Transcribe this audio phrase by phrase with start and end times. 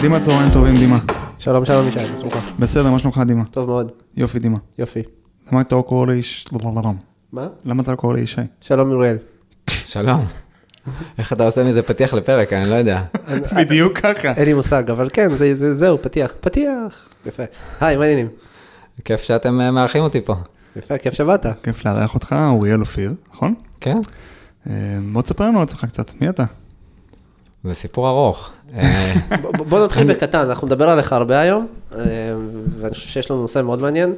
[0.00, 0.98] דימה, צהריים טובים, דימה.
[1.38, 2.36] שלום, שלום, ישי, מה שלומך?
[2.58, 3.44] בסדר, מה שלומך, דימה?
[3.44, 4.58] טוב מאוד, יופי, דימה.
[4.78, 5.02] יופי.
[5.52, 6.46] למה אתה לא קורא לאיש...
[7.32, 7.46] מה?
[7.64, 8.40] למה אתה לא קורא לישי?
[8.60, 9.16] שלום, אוריאל.
[9.70, 10.24] שלום.
[11.18, 13.02] איך אתה עושה מזה פתיח לפרק, אני לא יודע.
[13.58, 14.32] בדיוק ככה.
[14.32, 17.08] אין לי מושג, אבל כן, זה- זה- זהו, פתיח, פתיח.
[17.26, 17.42] יפה.
[17.80, 18.28] היי, מה העניינים?
[19.04, 20.34] כיף שאתם אה, מארחים אותי פה.
[20.76, 21.46] יפה, כיף שבאת.
[21.62, 23.54] כיף לארח אותך, אוריאל אופיר, נכון?
[23.80, 23.96] כן,
[25.12, 26.44] בוא תספר לנו על עצמך קצת, מי אתה?
[27.64, 28.50] זה סיפור ארוך.
[28.78, 29.14] אה,
[29.68, 31.98] בוא נתחיל בקטן, אנחנו נדבר עליך הרבה היום, אה,
[32.80, 34.14] ואני חושב שיש לנו נושא מאוד מעניין,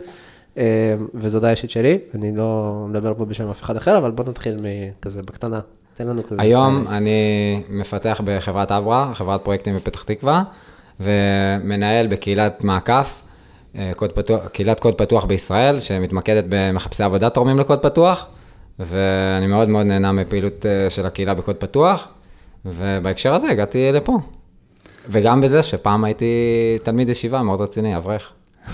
[0.59, 4.24] אה, וזו דעה אישית שלי, אני לא מדבר פה בשם אף אחד אחר, אבל בוא
[4.28, 5.60] נתחיל מכזה בקטנה.
[5.95, 6.42] תן לנו כזה.
[6.42, 10.42] היום אה, אני מפתח בחברת אברה, חברת פרויקטים בפתח תקווה,
[11.00, 13.22] ומנהל בקהילת מעקף,
[13.77, 18.27] אה, קוד פתוח, קהילת קוד פתוח בישראל, שמתמקדת במחפשי עבודה תורמים לקוד פתוח,
[18.78, 22.08] ואני מאוד מאוד נהנה מפעילות אה, של הקהילה בקוד פתוח,
[22.64, 24.18] ובהקשר הזה הגעתי לפה.
[25.08, 26.27] וגם בזה שפעם הייתי
[26.82, 28.32] תלמיד ישיבה מאוד רציני, אברך.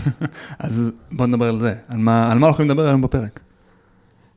[0.59, 1.75] אז בוא נדבר על זה.
[1.89, 3.41] על מה על מה הולכים לדבר היום בפרק?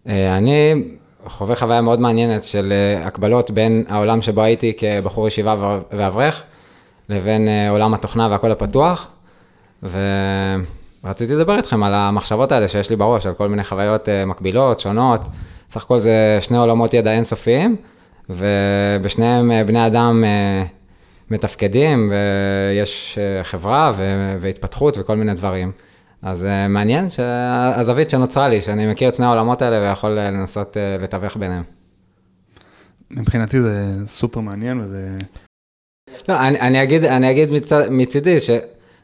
[0.07, 0.83] אה, אני
[1.25, 6.43] חווה חוויה מאוד מעניינת של אה, הקבלות בין העולם שבו הייתי כבחור ישיבה ו- ואברך,
[7.09, 9.09] לבין עולם התוכנה והקוד הפתוח,
[11.03, 14.79] ורציתי לדבר איתכם על המחשבות האלה שיש לי בראש, על כל מיני חוויות אה, מקבילות,
[14.79, 15.21] שונות.
[15.69, 17.75] סך הכל זה שני עולמות ידע אינסופיים,
[18.29, 20.63] ובשניהם אה, בני אדם אה,
[21.31, 25.71] מתפקדים, ויש חברה ו- והתפתחות וכל מיני דברים.
[26.21, 31.63] אז מעניין שהזווית שנוצרה לי, שאני מכיר את שני העולמות האלה ויכול לנסות לתווך ביניהם.
[33.11, 35.17] מבחינתי זה סופר מעניין וזה...
[36.29, 38.37] לא, אני, אני אגיד, אני אגיד מצ, מצידי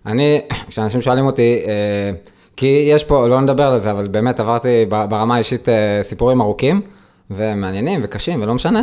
[0.03, 1.67] שאני, כשאנשים שואלים אותי, uh,
[2.58, 6.81] כי יש פה, לא נדבר על זה, אבל באמת עברתי ברמה האישית uh, סיפורים ארוכים
[7.31, 8.81] ומעניינים וקשים ולא משנה.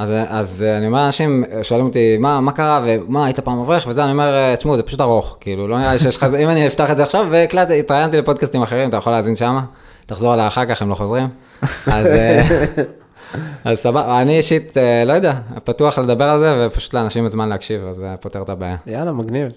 [0.00, 4.04] אז, אז אני אומר לאנשים, שואלים אותי, מה, מה קרה ומה, היית פעם אברך וזה,
[4.04, 6.90] אני אומר, תשמעו, זה פשוט ארוך, כאילו, לא נראה לי שיש לך, אם אני אפתח
[6.90, 9.60] את זה עכשיו, והקלטתי, התראיינתי לפודקאסטים אחרים, אתה יכול להאזין שמה,
[10.06, 11.28] תחזור עליי אחר כך, הם לא חוזרים.
[11.86, 12.42] אז, אה,
[13.64, 17.48] אז סבבה, אני אישית, אה, לא יודע, פתוח לדבר על זה, ופשוט לאנשים את זמן
[17.48, 18.76] להקשיב, אז זה פותר את הבעיה.
[18.86, 19.48] יאללה, מגניב.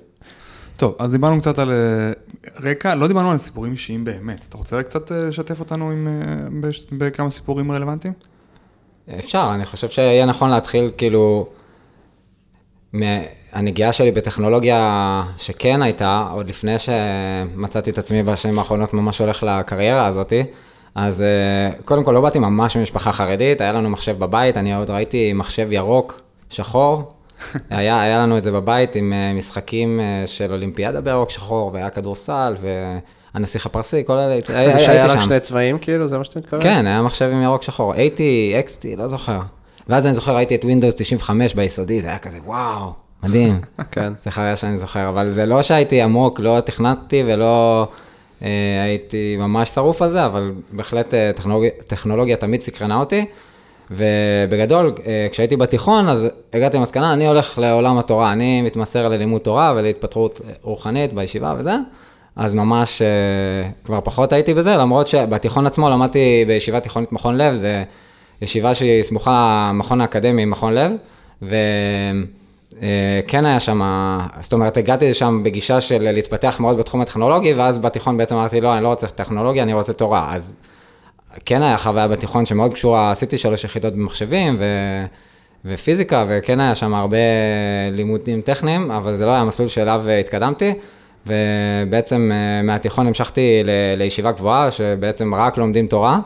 [0.78, 2.12] טוב, אז דיברנו קצת על אה,
[2.60, 4.46] רקע, לא דיברנו על סיפורים אישיים באמת.
[4.50, 8.14] אתה רוצה קצת אה, לשתף אותנו עם, אה, בכמה סיפורים רלוונטיים?
[9.20, 11.48] אפשר, אני חושב שיהיה נכון להתחיל כאילו,
[12.94, 20.08] מהנגיעה שלי בטכנולוגיה שכן הייתה, עוד לפני שמצאתי את עצמי בשנים האחרונות ממש הולך לקריירה
[20.08, 20.44] הזאתי,
[20.96, 21.24] אז
[21.86, 25.68] קודם כל לא באתי ממש ממשפחה חרדית, היה לנו מחשב בבית, אני עוד ראיתי מחשב
[25.72, 27.13] ירוק, שחור,
[27.70, 31.90] היה, היה לנו את זה בבית עם אה, משחקים אה, של אולימפיאדה בירוק שחור, והיה
[31.90, 32.56] כדורסל,
[33.34, 35.22] והנסיך הפרסי, כל אלה, הייתי שהיה רק שם.
[35.22, 36.62] שני צבעים, כאילו, זה מה שאתה מתכוון?
[36.64, 38.12] כן, היה מחשב עם ירוק שחור, 80,
[38.66, 39.40] XT, לא זוכר.
[39.88, 42.94] ואז אני זוכר, ראיתי את Windows 95 ביסודי, זה היה כזה, וואו,
[43.24, 43.60] מדהים.
[43.92, 44.14] כן.
[44.24, 47.88] זה חוויה שאני זוכר, אבל זה לא שהייתי עמוק, לא תכננתי ולא
[48.44, 53.26] אה, הייתי ממש שרוף על זה, אבל בהחלט אה, טכנולוגיה, טכנולוגיה תמיד סקרנה אותי.
[53.92, 59.74] ובגדול, אה, כשהייתי בתיכון, אז הגעתי למסקנה, אני הולך לעולם התורה, אני מתמסר ללימוד תורה
[59.76, 61.76] ולהתפתחות רוחנית בישיבה וזה,
[62.36, 67.56] אז ממש אה, כבר פחות הייתי בזה, למרות שבתיכון עצמו למדתי בישיבה תיכונית מכון לב,
[67.56, 67.84] זה
[68.42, 70.92] ישיבה שהיא סמוכה למכון האקדמי מכון לב,
[71.42, 73.82] וכן היה שם,
[74.42, 78.76] זאת אומרת, הגעתי לשם בגישה של להתפתח מאוד בתחום הטכנולוגי, ואז בתיכון בעצם אמרתי, לא,
[78.76, 80.56] אני לא רוצה טכנולוגיה, אני רוצה תורה, אז
[81.46, 84.64] כן היה חוויה בתיכון שמאוד קשורה, עשיתי שלוש יחידות במחשבים ו...
[85.66, 87.18] ופיזיקה, וכן היה שם הרבה
[87.92, 90.74] לימודים טכניים, אבל זה לא היה מסלול שאליו התקדמתי,
[91.28, 93.70] ובעצם אה, מהתיכון המשכתי ל...
[93.98, 96.20] לישיבה גבוהה, שבעצם רק לומדים תורה,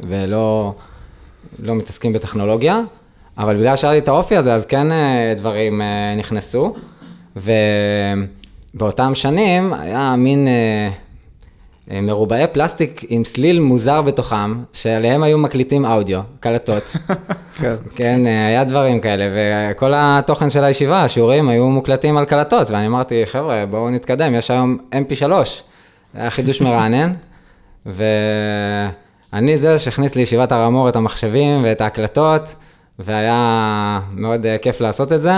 [0.00, 0.74] ולא
[1.58, 2.80] לא מתעסקים בטכנולוגיה,
[3.38, 6.74] אבל בגלל שהיה לי את האופי הזה, אז כן אה, דברים אה, נכנסו,
[7.36, 10.48] ובאותם שנים היה מין...
[11.90, 16.96] אה, מרובעי פלסטיק עם סליל מוזר בתוכם, שעליהם היו מקליטים אודיו, קלטות.
[17.60, 17.74] כן.
[17.94, 22.86] כן, אה, היה דברים כאלה, וכל התוכן של הישיבה, השיעורים היו מוקלטים על קלטות, ואני
[22.86, 25.28] אמרתי, חבר'ה, בואו נתקדם, יש היום mp3.
[26.14, 27.12] זה היה חידוש מרענן,
[27.86, 32.54] ואני זה שהכניס לישיבת הר המור את המחשבים ואת ההקלטות,
[32.98, 35.32] והיה מאוד אה, כיף לעשות את זה.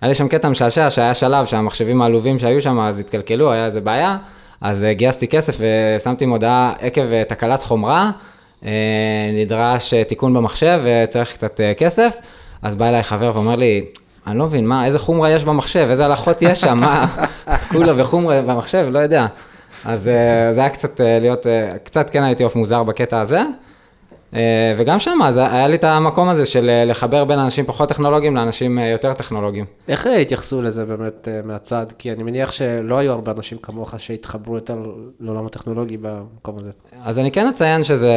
[0.00, 3.80] היה לי שם קטע משעשע, שהיה שלב שהמחשבים העלובים שהיו שם אז התקלקלו, היה איזה
[3.80, 4.16] בעיה,
[4.60, 8.10] אז אה, גייסתי כסף ושמתי מודעה עקב אה, תקלת חומרה,
[8.64, 8.70] אה,
[9.34, 12.16] נדרש תיקון במחשב וצריך קצת כסף,
[12.62, 13.84] אז בא אליי חבר ואומר לי,
[14.26, 17.06] אני לא מבין, מה, איזה חומרה יש במחשב, איזה הלכות יש שם, מה,
[17.72, 19.26] כולה וחומרה במחשב, לא יודע.
[19.84, 20.02] אז
[20.52, 21.46] זה היה קצת להיות,
[21.84, 23.40] קצת כן הייתי עוף מוזר בקטע הזה.
[24.34, 27.88] אה, וגם שם, אז היה לי את המקום הזה של אה, לחבר בין אנשים פחות
[27.88, 29.64] טכנולוגיים לאנשים אה, יותר טכנולוגיים.
[29.88, 31.86] איך התייחסו לזה באמת מהצד?
[31.98, 34.76] כי אני מניח שלא היו הרבה אנשים כמוך שהתחברו יותר
[35.20, 36.70] לעולם הטכנולוגי במקום הזה.
[37.04, 38.12] אז אני כן אציין שזה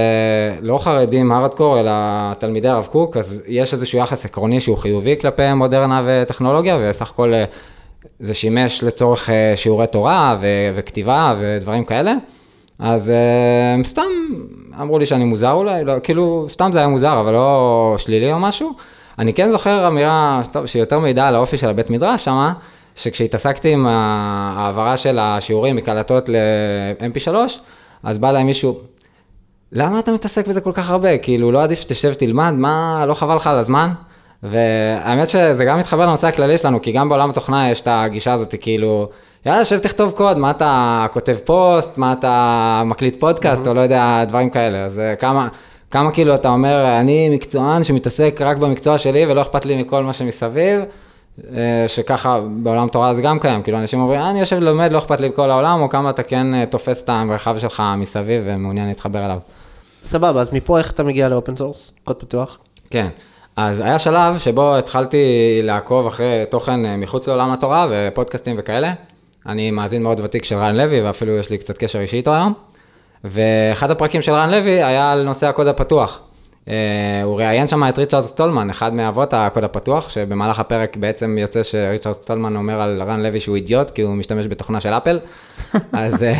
[0.61, 1.91] לא חרדים הארדקור, אלא
[2.39, 7.33] תלמידי הרב קוק, אז יש איזשהו יחס עקרוני שהוא חיובי כלפי מודרנה וטכנולוגיה, וסך הכל
[8.19, 10.37] זה שימש לצורך שיעורי תורה
[10.75, 12.13] וכתיבה ודברים כאלה.
[12.81, 14.01] אז אה, סתם
[14.81, 18.39] אמרו לי שאני מוזר אולי, לא, כאילו, סתם זה היה מוזר, אבל לא שלילי או
[18.39, 18.71] משהו.
[19.19, 22.53] אני כן זוכר אמירה, טוב, שיותר מעידה על האופי של הבית מדרש שמה,
[22.95, 27.33] שכשהתעסקתי עם ההעברה של השיעורים מקלטות ל-MP3,
[28.03, 28.79] אז בא להם מישהו,
[29.71, 31.17] למה אתה מתעסק בזה כל כך הרבה?
[31.17, 33.89] כאילו, לא עדיף שתשב תלמד, מה, לא חבל לך על הזמן?
[34.43, 38.55] והאמת שזה גם מתחבר לנושא הכללי שלנו, כי גם בעולם התוכנה יש את הגישה הזאת,
[38.61, 39.09] כאילו,
[39.45, 44.23] יאללה, שב תכתוב קוד, מה אתה כותב פוסט, מה אתה מקליט פודקאסט, או לא יודע,
[44.27, 44.85] דברים כאלה.
[44.85, 45.47] אז אה, כמה,
[45.91, 50.13] כמה כאילו אתה אומר, אני מקצוען שמתעסק רק במקצוע שלי ולא אכפת לי מכל מה
[50.13, 50.81] שמסביב,
[51.53, 54.97] אה, שככה בעולם תורה זה גם קיים, כאילו אנשים אומרים, "אה, אני יושב ולומד, לא
[54.97, 59.25] אכפת לי מכל העולם, או כמה אתה כן תופס את המרחב שלך מסביב ומעוניין להתחבר
[59.25, 59.37] אליו.
[60.03, 61.93] סבבה, אז מפה איך אתה מגיע ל open source?
[62.03, 62.57] קוד פתוח?
[62.89, 63.07] כן,
[63.55, 65.17] אז היה שלב שבו התחלתי
[65.63, 68.93] לעקוב אחרי תוכן מחוץ לעולם התורה ופודקאסטים וכאלה.
[69.45, 72.53] אני מאזין מאוד ותיק של רן לוי, ואפילו יש לי קצת קשר אישי איתו היום.
[73.23, 76.19] ואחד הפרקים של רן לוי היה על נושא הקוד הפתוח.
[76.67, 76.73] אה,
[77.23, 82.13] הוא ראיין שם את ריצ'רד סטולמן, אחד מאבות הקוד הפתוח, שבמהלך הפרק בעצם יוצא שריצ'רד
[82.13, 85.19] סטולמן אומר על רן לוי שהוא אידיוט, כי הוא משתמש בתוכנה של אפל.
[85.93, 86.23] אז...
[86.23, 86.33] אה,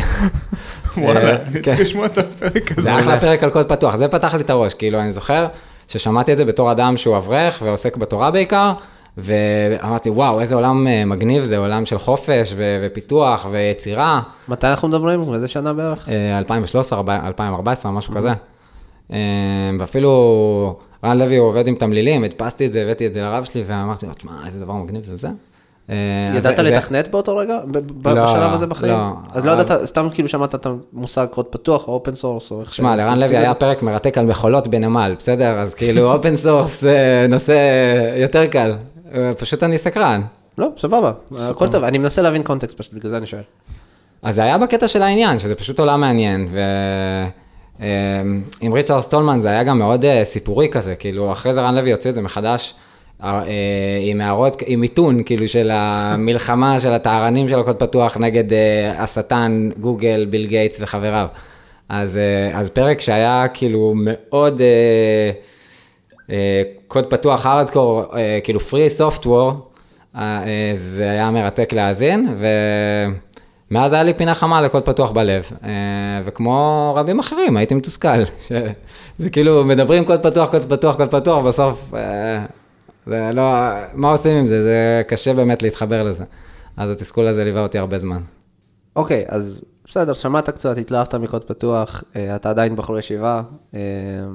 [0.98, 1.62] וואלה, אה, אני כן.
[1.62, 2.81] צריך לשמוע את הפרק הזה.
[2.81, 5.48] זה אחלה פרק על קוד פתוח, זה פתח לי את הראש, כאילו, אני זוכר
[5.88, 8.74] ששמעתי את זה בתור אדם שהוא אברך ועוסק בתורה בעיקר,
[9.18, 14.22] ואמרתי, וואו, איזה עולם אה, מגניב זה, עולם של חופש ו- ופיתוח ויצירה.
[14.48, 15.34] מתי אנחנו מדברים?
[15.34, 16.10] איזה שנה בערך?
[16.10, 18.31] אה, 2013, 2014, משהו כזה.
[19.13, 19.18] אה,
[19.80, 23.63] ואפילו רן לוי הוא עובד עם תמלילים, הדפסתי את זה, הבאתי את זה לרב שלי,
[23.68, 25.28] ואמרתי לו, תשמע, איזה דבר מגניב זה וזה.
[25.90, 25.96] אה,
[26.38, 27.60] ידעת לתכנת באותו רגע?
[27.74, 27.81] לא,
[28.25, 28.94] בשלב הזה בחיים?
[28.94, 29.12] לא.
[29.34, 32.74] אז לא ידעת, סתם כאילו שמעת את המושג קוד פתוח או open source או איך
[32.74, 33.54] שמע, ש- לרן לוי היה.
[33.54, 35.60] פרק מרתק על מכולות בנמל, בסדר?
[35.60, 36.83] אז כאילו open source
[37.30, 37.54] נושא
[38.16, 38.75] יותר קל.
[39.13, 40.22] אה, פשוט אני סקרן.
[40.58, 43.42] לא, סבבה, הכל טוב, אני מנסה להבין קונטקסט פשוט, בגלל זה אני שואל.
[44.22, 46.48] אז זה היה בקטע של העניין, שזה פשוט עולם מעניין,
[47.80, 51.92] ועם ריצ'רד סטולמן זה היה גם מאוד אה, סיפורי כזה, כאילו אחרי זה רן לוי
[51.92, 52.74] הוציא את זה מחדש,
[53.24, 53.44] אה,
[54.02, 59.69] עם הערות, עם מיתון, כאילו של המלחמה של הטהרנים של הקוד פתוח נגד אה, השטן,
[59.80, 61.28] גוגל, ביל גייטס וחבריו.
[61.92, 65.31] אז, אה, אז פרק שהיה כאילו מאוד אה, אה,
[66.88, 69.71] קוד פתוח הארדקור, אה, כאילו פרי סופטוור,
[70.15, 72.35] אה, זה היה מרתק להאזין,
[73.71, 75.69] ומאז היה לי פינה חמה לקוד פתוח בלב, אה,
[76.25, 78.23] וכמו רבים אחרים, הייתי מתוסכל.
[79.19, 82.45] זה כאילו, מדברים קוד פתוח, קוד פתוח, קוד פתוח, בסוף, אה,
[83.07, 83.44] זה לא,
[83.94, 84.63] מה עושים עם זה?
[84.63, 86.24] זה קשה באמת להתחבר לזה.
[86.77, 88.21] אז התסכול הזה ליווה אותי הרבה זמן.
[88.95, 93.41] אוקיי, אז בסדר, שמעת קצת, התלהבת מקוד פתוח, אה, אתה עדיין בחור ישיבה,
[93.75, 93.79] אה,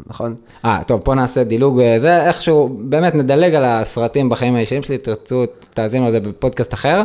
[0.06, 0.34] נכון?
[0.64, 4.98] אה, טוב, פה נעשה דילוג, אה, זה איכשהו, באמת נדלג על הסרטים בחיים האישיים שלי,
[4.98, 5.44] תרצו,
[5.74, 7.02] תאזינו לזה בפודקאסט אחר.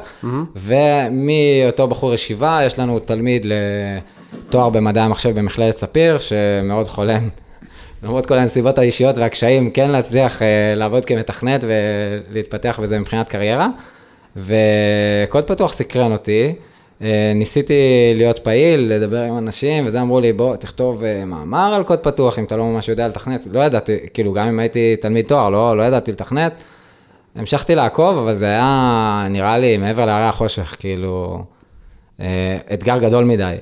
[0.55, 7.29] ומאותו בחור ישיבה, יש לנו תלמיד לתואר במדעי המחשב במכללת ספיר, שמאוד חולם,
[8.03, 10.41] למרות כל הנסיבות האישיות והקשיים, כן להצליח
[10.75, 13.67] לעבוד כמתכנת ולהתפתח בזה מבחינת קריירה.
[14.35, 16.53] וקוד פתוח סקרן אותי.
[17.01, 17.73] אה, ניסיתי
[18.15, 22.39] להיות פעיל, לדבר עם אנשים, וזה אמרו לי, בוא, תכתוב אה, מאמר על קוד פתוח,
[22.39, 23.47] אם אתה לא ממש יודע לתכנת.
[23.51, 26.63] לא ידעתי, כאילו, גם אם הייתי תלמיד תואר, לא, לא ידעתי לתכנת.
[27.35, 31.43] המשכתי לעקוב, אבל זה היה, נראה לי, מעבר להרי החושך, כאילו,
[32.19, 33.55] אה, אתגר גדול מדי.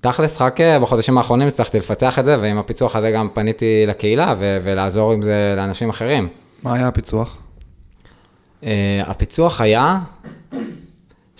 [0.00, 4.58] תכלס, רק בחודשים האחרונים הצלחתי לפתח את זה, ועם הפיצוח הזה גם פניתי לקהילה, ו-
[4.62, 6.28] ולעזור עם זה לאנשים אחרים.
[6.62, 7.38] מה היה הפיצוח?
[8.62, 8.64] Uh,
[9.06, 9.98] הפיצוח היה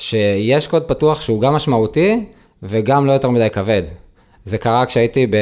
[0.03, 2.25] שיש קוד פתוח שהוא גם משמעותי
[2.63, 3.83] וגם לא יותר מדי כבד.
[4.45, 5.37] זה קרה כשהייתי ב...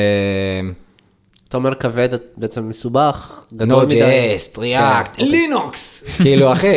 [1.48, 4.00] אתה אומר כבד, בעצם מסובך, גדול מדי.
[4.00, 6.04] Node.js, React, כן, לינוקס.
[6.16, 6.72] כאילו, אחי,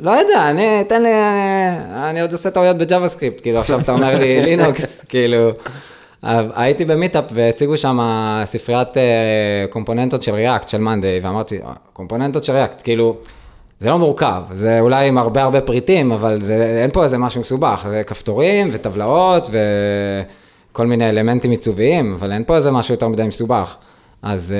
[0.00, 3.92] לא יודע, אני, תן לי, אני, אני עוד עושה טעויות בג'אווה סקריפט, כאילו, עכשיו אתה
[3.92, 5.50] אומר לי לינוקס, כאילו.
[6.54, 7.98] הייתי במיטאפ והציגו שם
[8.44, 9.02] ספריית אה,
[9.70, 13.16] קומפוננטות של React, של מאנדיי, ואמרתי, "אה, קומפוננטות של React, כאילו,
[13.80, 17.40] זה לא מורכב, זה אולי עם הרבה הרבה פריטים, אבל זה, אין פה איזה משהו
[17.40, 19.50] מסובך, זה כפתורים וטבלאות
[20.72, 23.76] וכל מיני אלמנטים עיצוביים, אבל אין פה איזה משהו יותר מדי מסובך.
[24.22, 24.54] אז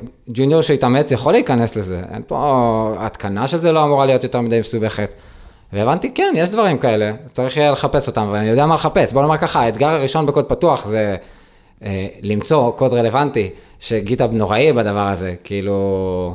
[0.00, 4.40] uh, ג'וניור שהתאמץ יכול להיכנס לזה, אין פה, ההתקנה של זה לא אמורה להיות יותר
[4.40, 5.14] מדי מסובכת.
[5.72, 9.12] והבנתי, כן, יש דברים כאלה, צריך יהיה לחפש אותם, ואני יודע מה לחפש.
[9.12, 11.16] בוא נאמר ככה, האתגר הראשון בקוד פתוח זה
[11.84, 16.34] אה, למצוא קוד רלוונטי, ש GitHub נוראי בדבר הזה, כאילו...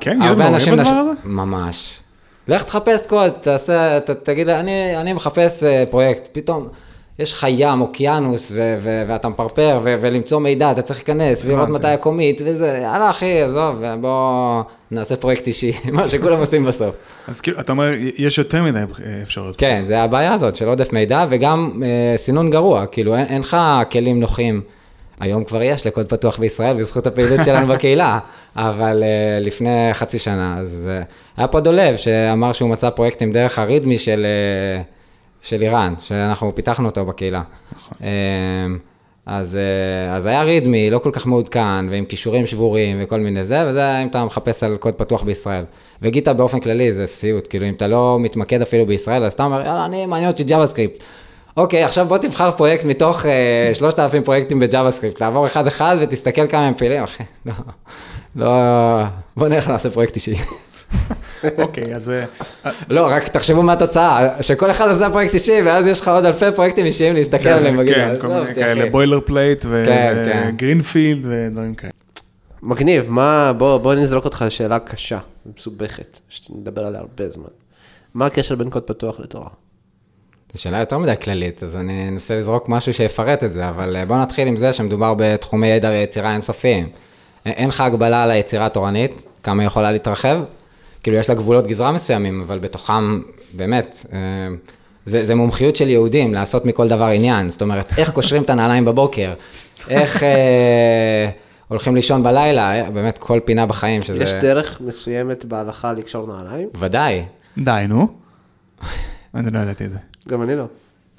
[0.00, 1.10] כן, הרבה GitHub אנשים נוראי בדבר הזה?
[1.24, 2.00] ממש.
[2.48, 6.68] לך תחפש קוד, תעשה, ת, תגיד, אני, אני מחפש אה, פרויקט, פתאום
[7.18, 11.68] יש לך ים, אוקיינוס, ו, ו, ואתה מפרפר, ו, ולמצוא מידע, אתה צריך להיכנס, ולראות
[11.68, 11.78] הבנתי.
[11.78, 16.96] מתי ה commit, וזה, יאללה אחי, עזוב, בוא נעשה פרויקט אישי, מה שכולם עושים בסוף.
[17.28, 19.56] אז כאילו, אתה אומר, יש יותר מדי אה, אפשרויות.
[19.56, 23.56] כן, זה הבעיה הזאת של עודף מידע, וגם אה, סינון גרוע, כאילו אין לך
[23.90, 24.60] כלים נוחים.
[25.20, 28.18] היום כבר יש לקוד פתוח בישראל בזכות הפעילות שלנו בקהילה,
[28.56, 31.02] אבל אה, לפני חצי שנה, אז אה,
[31.36, 34.82] היה פה דולב שאמר שהוא מצא פרויקטים דרך הרידמי של, אה,
[35.42, 37.42] של איראן, שאנחנו פיתחנו אותו בקהילה.
[37.72, 37.98] נכון.
[38.02, 38.08] אה,
[39.30, 43.64] אז, אה, אז היה רידמי, לא כל כך מעודכן, ועם כישורים שבורים וכל מיני זה,
[43.68, 45.64] וזה אם אתה מחפש על קוד פתוח בישראל.
[46.02, 49.44] ו GitHub באופן כללי זה סיוט, כאילו אם אתה לא מתמקד אפילו בישראל, אז אתה
[49.44, 51.02] אומר, יאללה, אני מעניין אותי ג'אווה סקריפט.
[51.58, 56.66] אוקיי, עכשיו בוא תבחר פרויקט מתוך אה, 3,000 פרויקטים בג'אווה סקריפט, תעבור אחד-אחד ותסתכל כמה
[56.66, 57.52] הם פעילים, אחי, לא,
[58.36, 58.48] לא,
[59.36, 60.34] בוא נלך נעשה פרויקט אישי.
[61.58, 62.10] אוקיי, אז...
[62.10, 62.24] אה,
[62.88, 66.52] לא, רק תחשבו מה התוצאה, שכל אחד עושה פרויקט אישי, ואז יש לך עוד אלפי
[66.56, 67.94] פרויקטים אישיים להסתכל עליהם בגיל.
[67.94, 70.50] כן, כל מיני כאלה, boilerplate כן, כן.
[70.54, 71.92] ו greenfield ודברים כאלה.
[72.62, 75.18] מגניב, מה, בוא, בוא נזרוק אותך לשאלה קשה,
[75.56, 77.48] מסובכת, שנדבר עליה הרבה זמן.
[78.14, 79.48] מה הקשר בין קוד פתוח לתורה?
[80.58, 84.04] זו שאלה יותר מדי כללית, אז אני אנסה לזרוק משהו שיפרט את זה, אבל אה,
[84.04, 86.88] בוא נתחיל עם זה שמדובר בתחומי ידע ויצירה אינסופיים.
[87.46, 90.38] אין לך הגבלה על היצירה התורנית, כמה היא יכולה להתרחב,
[91.02, 93.20] כאילו יש לה גבולות גזרה מסוימים, אבל בתוכם,
[93.52, 94.18] באמת, אה,
[95.04, 98.84] זה, זה מומחיות של יהודים, לעשות מכל דבר עניין, זאת אומרת, איך קושרים את הנעליים
[98.84, 99.34] בבוקר,
[99.88, 101.30] איך אה,
[101.68, 104.24] הולכים לישון בלילה, אה, באמת כל פינה בחיים, שזה...
[104.24, 106.68] יש דרך מסוימת בהלכה לקשור נעליים?
[106.78, 107.24] ודאי.
[107.58, 108.08] די, נו.
[109.34, 110.07] אני לא ידעתי את זה.
[110.28, 110.64] גם אני לא.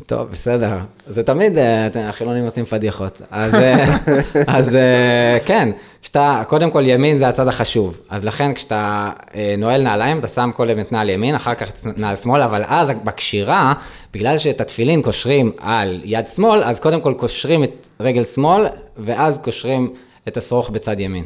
[0.06, 0.78] טוב, בסדר.
[1.08, 3.22] זה תמיד, אה, החילונים עושים פדיחות.
[3.32, 3.98] אז, אה,
[4.58, 5.70] אז אה, כן,
[6.02, 8.02] כשאתה, קודם כל ימין זה הצד החשוב.
[8.10, 9.10] אז לכן כשאתה
[9.58, 12.92] נועל נעליים, אתה שם קודם את נעל ימין, אחר כך את נעל שמאל, אבל אז
[13.04, 13.74] בקשירה,
[14.14, 18.66] בגלל שאת התפילין קושרים על יד שמאל, אז קודם כל קושרים את רגל שמאל,
[18.98, 19.94] ואז קושרים
[20.28, 21.26] את השרוך בצד ימין.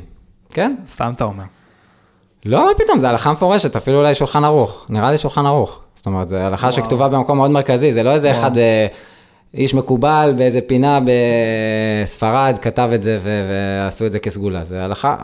[0.49, 0.75] כן?
[0.87, 1.43] סתם אתה אומר.
[2.45, 4.85] לא, מה פתאום, זה הלכה מפורשת, אפילו אולי שולחן ערוך.
[4.89, 5.79] נראה לי שולחן ערוך.
[5.95, 6.77] זאת אומרת, זו הלכה וואו.
[6.77, 8.39] שכתובה במקום מאוד מרכזי, זה לא איזה וואו.
[8.39, 8.87] אחד, אה,
[9.53, 10.99] איש מקובל באיזה פינה
[12.03, 14.63] בספרד, כתב את זה ועשו את זה כסגולה.
[14.63, 15.15] זה הלכה...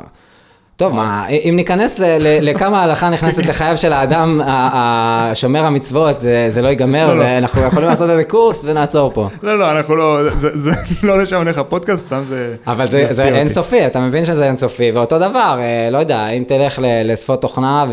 [0.79, 5.65] טוב, מה, אם ניכנס ל- ל- לכמה ההלכה נכנסת לחייו של האדם, ה- ה- שומר
[5.65, 7.23] המצוות, זה, זה לא ייגמר, לא, לא.
[7.23, 9.27] ואנחנו יכולים לעשות איזה קורס ונעצור פה.
[9.43, 10.71] לא, לא, אנחנו לא, זה- זה
[11.07, 12.55] לא לשם הולך הפודקאסט, סתם זה...
[12.67, 13.07] אבל זה.
[13.23, 17.85] אינסופי, אתה מבין שזה אינסופי, ואותו דבר, אה, לא יודע, אם תלך ל- לשפות תוכנה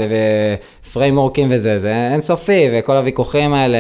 [0.88, 3.78] ופריימורקים וזה, זה אינסופי, וכל הוויכוחים האלה,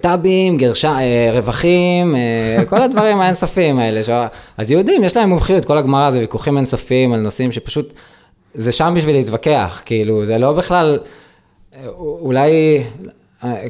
[0.00, 4.02] טאבים, גרשה, אה, רווחים, אה, כל הדברים האינסופיים האלה.
[4.02, 4.10] ש...
[4.56, 7.92] אז יהודים, יש להם מומחיות, כל הגמרא זה ויכוחים אינסופיים על נושאים שפשוט,
[8.54, 10.98] זה שם בשביל להתווכח, כאילו, זה לא בכלל,
[11.74, 12.82] אה, אולי...
[13.44, 13.66] אה,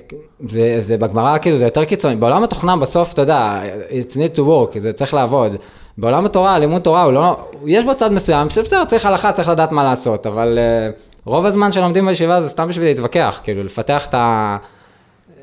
[0.48, 4.40] זה, זה בגמרא כאילו זה יותר קיצוני, בעולם התוכנה בסוף אתה יודע, it's need to
[4.40, 5.56] work, זה צריך לעבוד.
[5.98, 9.72] בעולם התורה, לימוד תורה הוא לא, יש בו צד מסוים, שבסדר, צריך הלכה, צריך לדעת
[9.72, 14.14] מה לעשות, אבל uh, רוב הזמן שלומדים בישיבה זה סתם בשביל להתווכח, כאילו לפתח את
[14.14, 14.56] ה...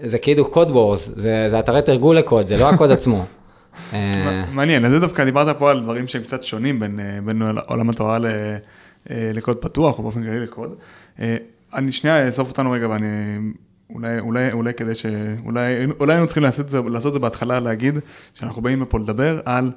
[0.04, 3.26] זה כאילו קוד וורס, זה, זה אתרי תרגול לקוד, זה לא הקוד עצמו.
[3.94, 7.42] אה, מעניין, אז זה דווקא דיברת פה על דברים שהם קצת שונים בין, אה, בין
[7.68, 10.76] עולם התורה ל, אה, לקוד פתוח, או באופן כללי לקוד.
[11.74, 13.08] אני שנייה אאסוף אותנו רגע, ואני,
[13.94, 15.06] אולי, אולי, אולי כדי ש...
[15.46, 18.00] אולי, אולי היינו צריכים לעשות את, זה, לעשות את זה בהתחלה, להגיד
[18.34, 19.72] שאנחנו באים לפה לדבר על,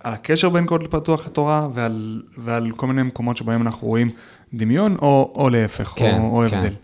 [0.00, 4.10] על הקשר בין קוד פתוח לתורה, ועל, ועל כל מיני מקומות שבהם אנחנו רואים
[4.54, 6.56] דמיון, או, או להפך, כן, או, או כן.
[6.56, 6.74] הבדל.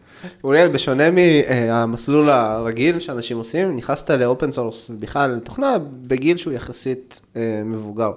[0.45, 5.77] אוריאל, בשונה מהמסלול הרגיל שאנשים עושים, נכנסת ל open source, בכלל לתוכנה,
[6.07, 8.11] בגיל שהוא יחסית אה, מבוגר,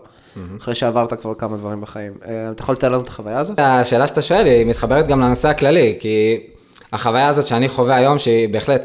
[0.60, 2.14] אחרי שעברת כבר כמה דברים בחיים.
[2.26, 3.60] אה, אתה יכול לתאר לנו את החוויה הזאת?
[3.60, 6.40] השאלה שאתה שואל היא מתחברת גם לנושא הכללי, כי
[6.94, 8.82] החוויה הזאת שאני חווה היום, שהיא בהחלט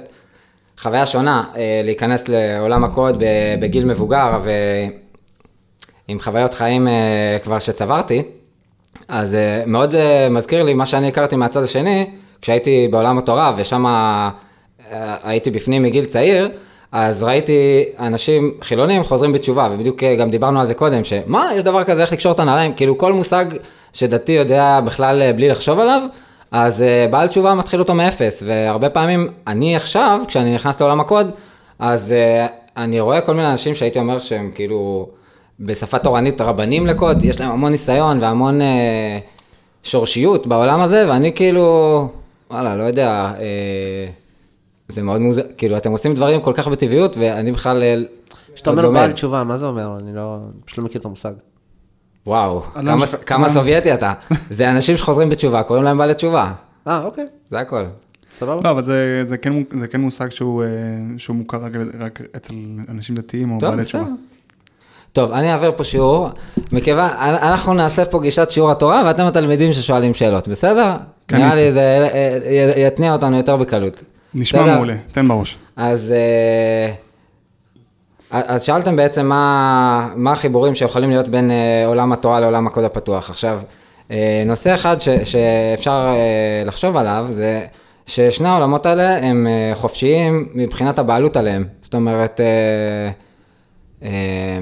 [0.79, 3.23] חוויה שונה, אה, להיכנס לעולם הקוד
[3.61, 4.41] בגיל מבוגר
[6.09, 6.89] ועם חוויות חיים
[7.43, 8.23] כבר שצברתי,
[9.09, 9.37] אז
[9.67, 9.95] מאוד
[10.31, 12.11] מזכיר לי מה שאני הכרתי מהצד השני,
[12.43, 14.31] כשהייתי בעולם התורה ושם אה,
[15.25, 16.49] הייתי בפנים מגיל צעיר,
[16.93, 21.65] אז ראיתי אנשים חילונים חוזרים בתשובה, ובדיוק אה, גם דיברנו על זה קודם, שמה, יש
[21.65, 23.45] דבר כזה, איך לקשור את הנעליים, כאילו כל מושג
[23.93, 26.03] שדתי יודע בכלל אה, בלי לחשוב עליו,
[26.51, 31.31] אז בעל תשובה מתחיל אותו מאפס, והרבה פעמים אני עכשיו, כשאני נכנס לעולם הקוד,
[31.79, 32.15] אז
[32.77, 35.09] אני רואה כל מיני אנשים שהייתי אומר שהם כאילו
[35.61, 38.61] בשפה תורנית רבנים לקוד, יש להם המון ניסיון והמון
[39.83, 42.09] שורשיות בעולם הזה, ואני כאילו,
[42.53, 44.07] וואלה, לא יודע, אה,
[44.89, 47.95] זה מאוד מוזר, כאילו אתם עושים דברים כל כך בטבעיות, ואני בכלל אה,
[48.55, 48.91] כשאתה אומר.
[48.91, 49.99] בעל תשובה, מה זה אומר?
[49.99, 51.33] אני לא, פשוט לא מכיר את המושג.
[52.27, 54.13] וואו, כמה- ש- כמה סובייטי אתה.
[54.51, 56.53] זה אנשים שחוזרים בתשובה, קוראים להם בעלי תשובה.
[56.89, 57.85] אה, אוקיי, זה הכל.
[58.39, 58.61] סבבה.
[58.65, 60.69] לא, אבל זה, זה, כן, זה כן מושג שהוא, אה,
[61.19, 62.55] שהוא מוכר רק, רק אצל
[62.89, 64.01] אנשים דתיים או טוב, בעלי בסדר.
[64.03, 64.15] תשובה.
[65.13, 66.29] טוב, אני אעביר פה שיעור,
[66.73, 70.97] מכיוון, אנחנו נעשה פה גישת שיעור התורה, ואתם התלמידים ששואלים שאלות, בסדר?
[71.39, 72.39] נראה לי זה אה,
[72.77, 74.03] י- יתניע אותנו יותר בקלות.
[74.35, 74.75] נשמע בסדר?
[74.75, 75.59] מעולה, תן בראש.
[75.77, 76.93] אז, אה,
[78.31, 83.31] אז שאלתם בעצם מה, מה החיבורים שיכולים להיות בין אה, עולם התורה לעולם הקוד הפתוח.
[83.31, 83.61] עכשיו,
[84.11, 86.17] אה, נושא אחד ש, שאפשר אה,
[86.67, 87.65] לחשוב עליו זה
[88.07, 91.65] ששני העולמות האלה הם אה, חופשיים מבחינת הבעלות עליהם.
[91.83, 93.11] זאת אומרת, אה,
[94.09, 94.59] אה,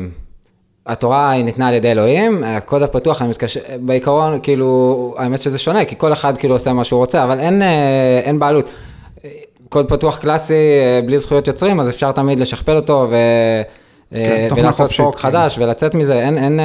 [0.86, 5.84] התורה היא ניתנה על ידי אלוהים, הקוד הפתוח, אני מתקשר, בעיקרון, כאילו, האמת שזה שונה,
[5.84, 8.68] כי כל אחד כאילו עושה מה שהוא רוצה, אבל אין, אה, אין בעלות.
[9.68, 13.14] קוד פתוח קלאסי, אה, בלי זכויות יוצרים, אז אפשר תמיד לשכפל אותו ו...
[14.14, 15.20] אה, כן, ולעשות פורק כן.
[15.20, 16.60] חדש ולצאת מזה, אין, אין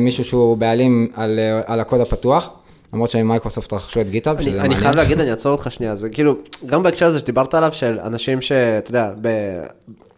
[0.00, 2.50] מישהו שהוא בעלים על, על הקוד הפתוח,
[2.92, 4.80] למרות שמייקרוסופט רכשו את גיטאב, שזה אני, אני מעניין.
[4.80, 6.34] חייב להגיד, אני אעצור אותך שנייה, זה כאילו,
[6.66, 9.10] גם בהקשר הזה שדיברת עליו, של אנשים שאתה יודע,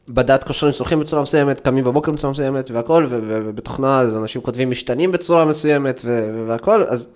[0.09, 4.71] ב- בדת קושרים צורכים בצורה מסוימת, קמים בבוקר בצורה מסוימת והכל, ובתוכנה אז אנשים כותבים
[4.71, 6.01] משתנים בצורה מסוימת
[6.47, 7.07] והכל, אז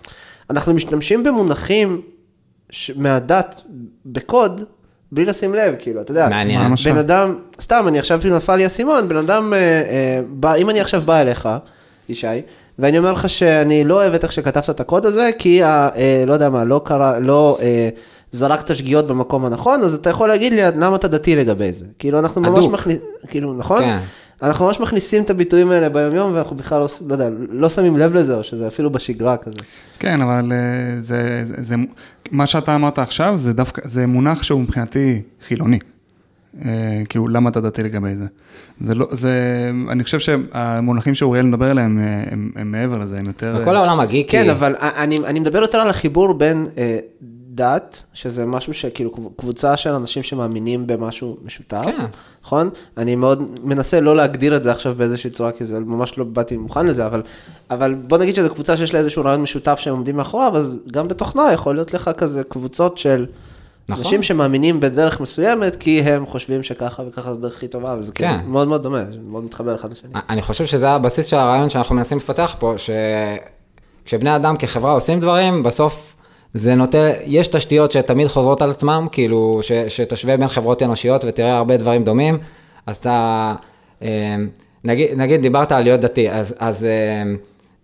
[0.49, 2.01] אנחנו משתמשים במונחים
[2.95, 3.63] מהדת
[4.05, 4.63] בקוד,
[5.11, 6.75] בלי לשים לב, כאילו, אתה יודע, מעניין.
[6.85, 10.69] בן אדם, סתם, אני עכשיו כאילו נפל לי האסימון, בן אדם, אה, אה, בא, אם
[10.69, 11.49] אני עכשיו בא אליך,
[12.09, 12.27] ישי,
[12.79, 16.23] ואני אומר לך שאני לא אוהב את איך שכתבת את הקוד הזה, כי, ה, אה,
[16.27, 17.89] לא יודע מה, לא קרה, לא אה,
[18.31, 21.85] זרקת שגיאות במקום הנכון, אז אתה יכול להגיד לי למה אתה דתי לגבי זה.
[21.99, 22.65] כאילו, אנחנו ממש.
[22.65, 23.81] מכניסים, כאילו, נכון?
[23.81, 23.99] כן.
[24.41, 28.13] אנחנו ממש מכניסים את הביטויים האלה ביום-יום, ואנחנו בכלל לא, לא יודע, לא שמים לב
[28.13, 29.59] לזה, או שזה אפילו בשגרה כזה.
[29.99, 31.75] כן, אבל אה, זה, זה, זה,
[32.31, 35.79] מה שאתה אמרת עכשיו, זה דווקא, זה מונח שהוא מבחינתי חילוני.
[36.65, 38.25] אה, כאילו, למה אתה דתי לגבי זה?
[38.81, 39.31] זה לא, זה,
[39.89, 43.61] אני חושב שהמונחים שאוריאל מדבר עליהם, אה, הם, הם מעבר לזה, הם יותר...
[43.63, 46.67] כל העולם הגיקי, כן, אבל אני, אני מדבר יותר על החיבור בין
[47.57, 52.05] דת, שזה משהו שכאילו קב- קבוצה של אנשים שמאמינים במשהו משותף, כן.
[52.43, 52.69] נכון?
[52.97, 56.57] אני מאוד מנסה לא להגדיר את זה עכשיו באיזושהי צורה, כי זה ממש לא באתי
[56.57, 57.21] מוכן לזה, אבל,
[57.71, 61.07] אבל בוא נגיד שזו קבוצה שיש לה איזשהו רעיון משותף שהם עומדים מאחוריו, אז גם
[61.07, 63.25] בתוכנה יכול להיות לך כזה קבוצות של...
[63.89, 64.03] נכון.
[64.03, 68.29] אנשים שמאמינים בדרך מסוימת, כי הם חושבים שככה וככה זו דרך הכי טובה, וזה כאילו
[68.29, 68.45] כן.
[68.45, 70.09] מאוד מאוד דומה, מאוד מתחבר אחד לשני.
[70.29, 72.73] אני חושב שזה הבסיס של הרעיון שאנחנו מנסים לפתח פה,
[74.03, 76.16] שכשבני אדם כחברה עושים דברים, בסוף
[76.57, 81.57] זה נותן, יש תשתיות שתמיד חוזרות על עצמם, כאילו, ש, שתשווה בין חברות אנושיות ותראה
[81.57, 82.37] הרבה דברים דומים,
[82.85, 83.51] אז אתה,
[84.01, 84.35] אה,
[84.83, 87.23] נגיד, נגיד דיברת על להיות דתי, אז, אז, אה,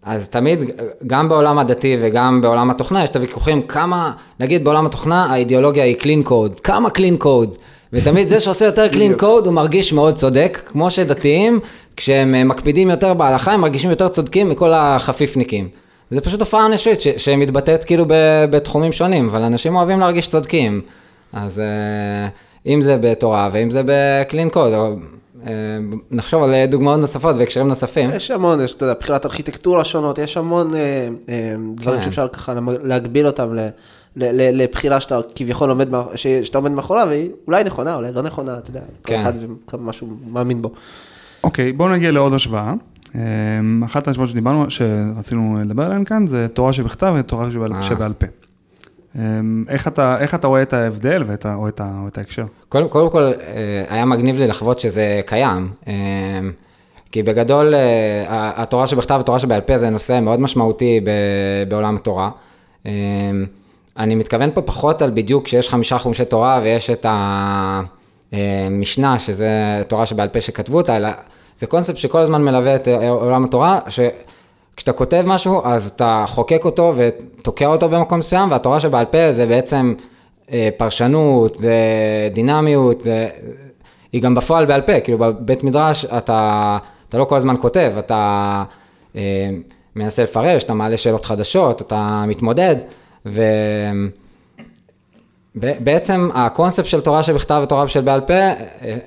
[0.03, 0.59] אז תמיד,
[1.07, 5.95] גם בעולם הדתי וגם בעולם התוכנה, יש את הוויכוחים כמה, נגיד בעולם התוכנה, האידיאולוגיה היא
[5.99, 7.57] clean code, כמה clean code,
[7.93, 11.59] ותמיד זה שעושה יותר clean code הוא מרגיש מאוד צודק, כמו שדתיים,
[11.97, 15.82] כשהם מקפידים יותר בהלכה, הם מרגישים יותר צודקים מכל החפיפניקים.
[16.11, 20.81] זה פשוט תופעה אנושית ש- שמתבטאת כאילו ב- בתחומים שונים, אבל אנשים אוהבים להרגיש צודקים.
[21.33, 22.27] אז אה,
[22.73, 24.95] אם זה בתורה ואם זה בקלין קוד, או,
[25.47, 25.51] אה,
[26.11, 28.09] נחשוב על דוגמאות נוספות והקשרים נוספים.
[28.13, 30.79] יש המון, יש, אתה יודע, בחירת ארכיטקטורה שונות, יש המון אה,
[31.29, 32.05] אה, דברים כן.
[32.05, 37.29] שאפשר ככה להגביל אותם ל, ל, ל, לבחירה שאתה כביכול עומד, שאתה עומד מאחוריה, והיא
[37.47, 39.19] אולי נכונה, אולי לא נכונה, אתה יודע, כל כן.
[39.19, 39.33] אחד
[39.73, 40.71] ומה שהוא מאמין בו.
[41.43, 42.73] אוקיי, בואו נגיע לעוד השוואה.
[43.15, 47.83] אמ, אחת ההשוואות שדיברנו, שרצינו לדבר עליהן כאן, זה תורה שבכתב ותורה שבעל, אה.
[47.83, 48.27] שבעל פה.
[49.15, 52.45] אמ, איך אתה, איך אתה רואה את ההבדל ואת או את, או את ההקשר?
[52.69, 53.33] קודם, קודם כל, אה,
[53.89, 55.71] היה מגניב לי לחוות שזה קיים.
[55.87, 55.93] אה,
[57.11, 60.99] כי בגדול, אה, התורה שבכתב והתורה שבעל פה זה נושא מאוד משמעותי
[61.67, 62.29] בעולם התורה.
[63.97, 67.05] אני מתכוון פה פחות על בדיוק שיש חמישה חומשי תורה ויש את
[68.31, 71.09] המשנה, שזה תורה שבעל פה שכתבו אותה, אלא
[71.57, 76.65] זה קונספט שכל הזמן מלווה את אה, עולם התורה, שכשאתה כותב משהו, אז אתה חוקק
[76.65, 79.93] אותו ותוקע אותו במקום מסוים, והתורה שבעל פה זה בעצם
[80.51, 81.75] אה, פרשנות, זה
[82.33, 83.29] דינמיות, זה...
[84.11, 86.77] היא גם בפועל בעל פה, כאילו בבית מדרש אתה,
[87.09, 88.63] אתה לא כל הזמן כותב, אתה
[89.15, 89.49] אה,
[89.95, 92.75] מנסה לפרש, אתה מעלה שאלות חדשות, אתה מתמודד,
[95.55, 98.97] ובעצם הקונספט של תורה שבכתב ותורה של בעל פה, אה,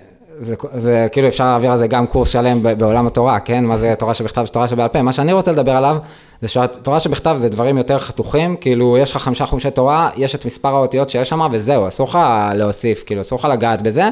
[0.41, 3.65] זה, זה כאילו אפשר להעביר על זה גם קורס שלם בעולם התורה, כן?
[3.65, 5.03] מה זה תורה שבכתב ותורה שבעל פה?
[5.03, 5.97] מה שאני רוצה לדבר עליו,
[6.43, 10.45] זה שהתורה שבכתב זה דברים יותר חתוכים, כאילו יש לך חמישה חומשי תורה, יש את
[10.45, 12.19] מספר האותיות שיש שם וזהו, אסור לך
[12.55, 14.09] להוסיף, כאילו אסור לך לגעת בזה,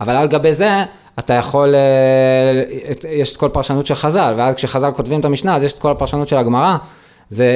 [0.00, 0.84] אבל על גבי זה
[1.18, 2.62] אתה יכול, אה,
[3.10, 5.90] יש את כל פרשנות של חז"ל, ואז כשחז"ל כותבים את המשנה, אז יש את כל
[5.90, 6.76] הפרשנות של הגמרא,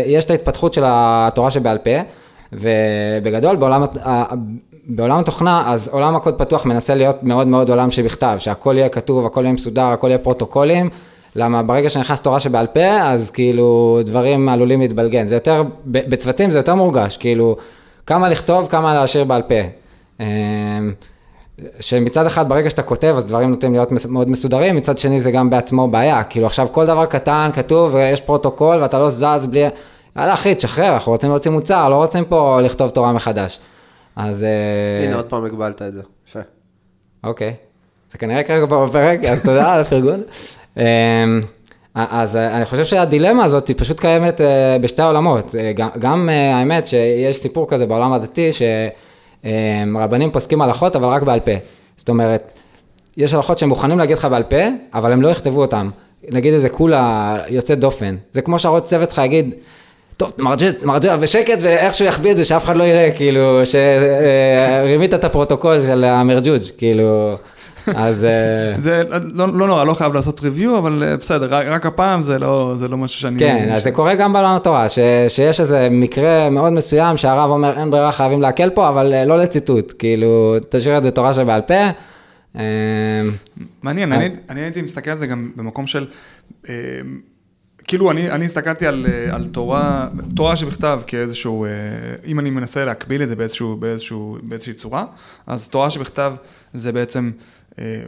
[0.06, 1.90] יש את ההתפתחות של התורה שבעל פה,
[2.52, 3.84] ובגדול בעולם,
[4.88, 9.26] בעולם התוכנה, אז עולם הקוד פתוח מנסה להיות מאוד מאוד עולם שבכתב, שהכל יהיה כתוב,
[9.26, 10.90] הכל יהיה מסודר, הכל יהיה פרוטוקולים,
[11.36, 15.26] למה ברגע שנכנס תורה שבעל פה, אז כאילו דברים עלולים להתבלגן.
[15.26, 17.56] זה יותר, בצוותים זה יותר מורגש, כאילו,
[18.06, 19.54] כמה לכתוב, כמה להשאיר בעל פה.
[20.20, 20.92] אמ,
[21.80, 25.50] שמצד אחד ברגע שאתה כותב אז דברים נוטים להיות מאוד מסודרים, מצד שני זה גם
[25.50, 29.68] בעצמו בעיה, כאילו עכשיו כל דבר קטן כתוב ויש פרוטוקול ואתה לא זז בלי,
[30.16, 33.58] יאללה אחי תשחרר, אנחנו רוצים להוציא מוצר, לא רוצים פה לכתוב תורה מחדש.
[34.16, 34.44] אז...
[34.44, 36.40] אה, הנה עוד פעם הגבלת את זה, יפה.
[37.24, 37.54] אוקיי,
[38.12, 40.22] זה כנראה כרגע בפרק, אז תודה על הפרגון.
[40.76, 40.82] אמ,
[41.94, 46.86] אז אה, אני חושב שהדילמה הזאת היא פשוט קיימת אה, בשתי העולמות, גם, גם האמת
[46.86, 48.62] שיש סיפור כזה בעולם הדתי, ש...
[49.96, 51.52] רבנים פוסקים הלכות, אבל רק בעל פה.
[51.96, 52.52] זאת אומרת,
[53.16, 54.56] יש הלכות שהם מוכנים להגיד לך בעל פה,
[54.94, 55.90] אבל הם לא יכתבו אותם.
[56.30, 58.16] נגיד איזה כולה יוצאת דופן.
[58.32, 59.54] זה כמו שהראש צוות לך יגיד,
[60.16, 60.84] טוב, מרג'ט,
[61.20, 66.62] ושקט, ואיכשהו יחביא את זה, שאף אחד לא יראה, כאילו, שרימית את הפרוטוקול של המרג'וג',
[66.78, 67.36] כאילו,
[67.94, 68.24] אז...
[68.24, 69.02] אה, זה
[69.34, 72.88] לא, לא נורא, לא חייב לעשות ריוויו, אבל אה, בסדר, רק, הפעם זה לא, זה
[72.88, 73.38] לא משהו שאני...
[73.38, 74.86] כן, אז זה קורה גם בעולם התורה,
[75.28, 79.38] שיש איזה מקרה מאוד מסוים שהרב אומר, אין ברירה, חייבים להקל פה, אבל אה, לא
[79.38, 81.90] לציטוט, כאילו, תשאיר את זה תורה שבעל פה.
[83.82, 84.12] מעניין,
[84.50, 86.06] אני הייתי מסתכל על זה גם במקום של...
[87.86, 91.66] כאילו אני, אני הסתכלתי על, על תורה, תורה שבכתב כאיזשהו,
[92.26, 95.04] אם אני מנסה להקביל את זה באיזשהו, באיזשהו, באיזושהי צורה,
[95.46, 96.34] אז תורה שבכתב
[96.74, 97.30] זה בעצם
[97.78, 98.02] אה,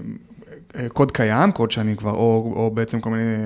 [0.76, 3.36] אה, קוד קיים, קוד שאני כבר, או, או בעצם כל מיני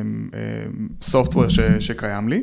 [1.02, 2.42] סופטוור אה, שקיים לי,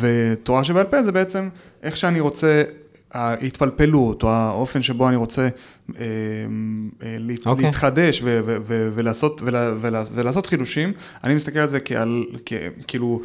[0.00, 1.48] ותורה שבעל פה זה בעצם
[1.82, 2.62] איך שאני רוצה,
[3.12, 5.48] ההתפלפלות, או האופן שבו אני רוצה
[5.88, 5.92] okay.
[7.46, 7.64] אוקיי.
[7.64, 10.92] להתחדש ו- ו- ו- ולעשות, ולה- ולה- ולעשות חידושים,
[11.24, 12.24] אני מסתכל על זה כעל,
[12.86, 13.20] כאילו...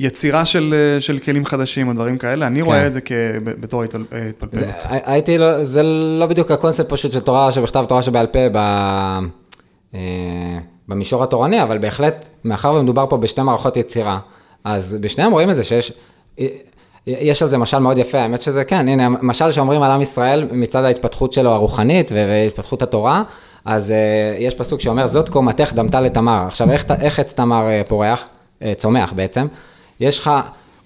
[0.00, 2.66] יצירה של, של כלים חדשים או דברים כאלה, אני כן.
[2.66, 3.00] רואה את זה
[3.44, 4.64] בתור התפלפלות.
[4.88, 5.82] הייתי, לא, זה
[6.18, 8.56] לא בדיוק הקונספט פשוט של תורה שבכתב, תורה שבעל פה ב,
[9.94, 14.18] אה, במישור התורני, אבל בהחלט, מאחר ומדובר פה בשתי מערכות יצירה,
[14.64, 15.92] אז בשניהם רואים את זה שיש...
[17.08, 20.48] יש על זה משל מאוד יפה, האמת שזה כן, הנה, משל שאומרים על עם ישראל
[20.52, 23.22] מצד ההתפתחות שלו הרוחנית והתפתחות התורה,
[23.64, 26.44] אז uh, יש פסוק שאומר, זאת קומתך דמתה לתמר.
[26.46, 28.24] עכשיו, איך, איך עץ תמר uh, פורח?
[28.60, 29.46] Uh, צומח בעצם.
[30.00, 30.30] יש לך,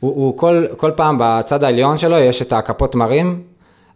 [0.01, 3.43] הוא, הוא כל, כל פעם בצד העליון שלו יש את הכפות תמרים,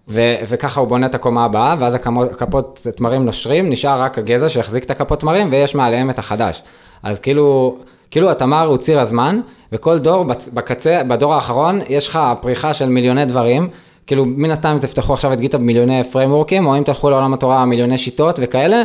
[0.08, 4.84] ו, וככה הוא בונה את הקומה הבאה, ואז הכפות תמרים נושרים, נשאר רק הגזע שהחזיק
[4.84, 6.62] את הכפות תמרים, ויש מעליהם את החדש.
[7.02, 7.78] אז כאילו,
[8.10, 9.40] כאילו התמר הוא ציר הזמן,
[9.72, 13.68] וכל דור בקצה, בדור האחרון, יש לך פריחה של מיליוני דברים,
[14.06, 17.64] כאילו מן הסתם אם תפתחו עכשיו את גיטה במיליוני פריימורקים, או אם תלכו לעולם התורה
[17.64, 18.82] מיליוני שיטות וכאלה,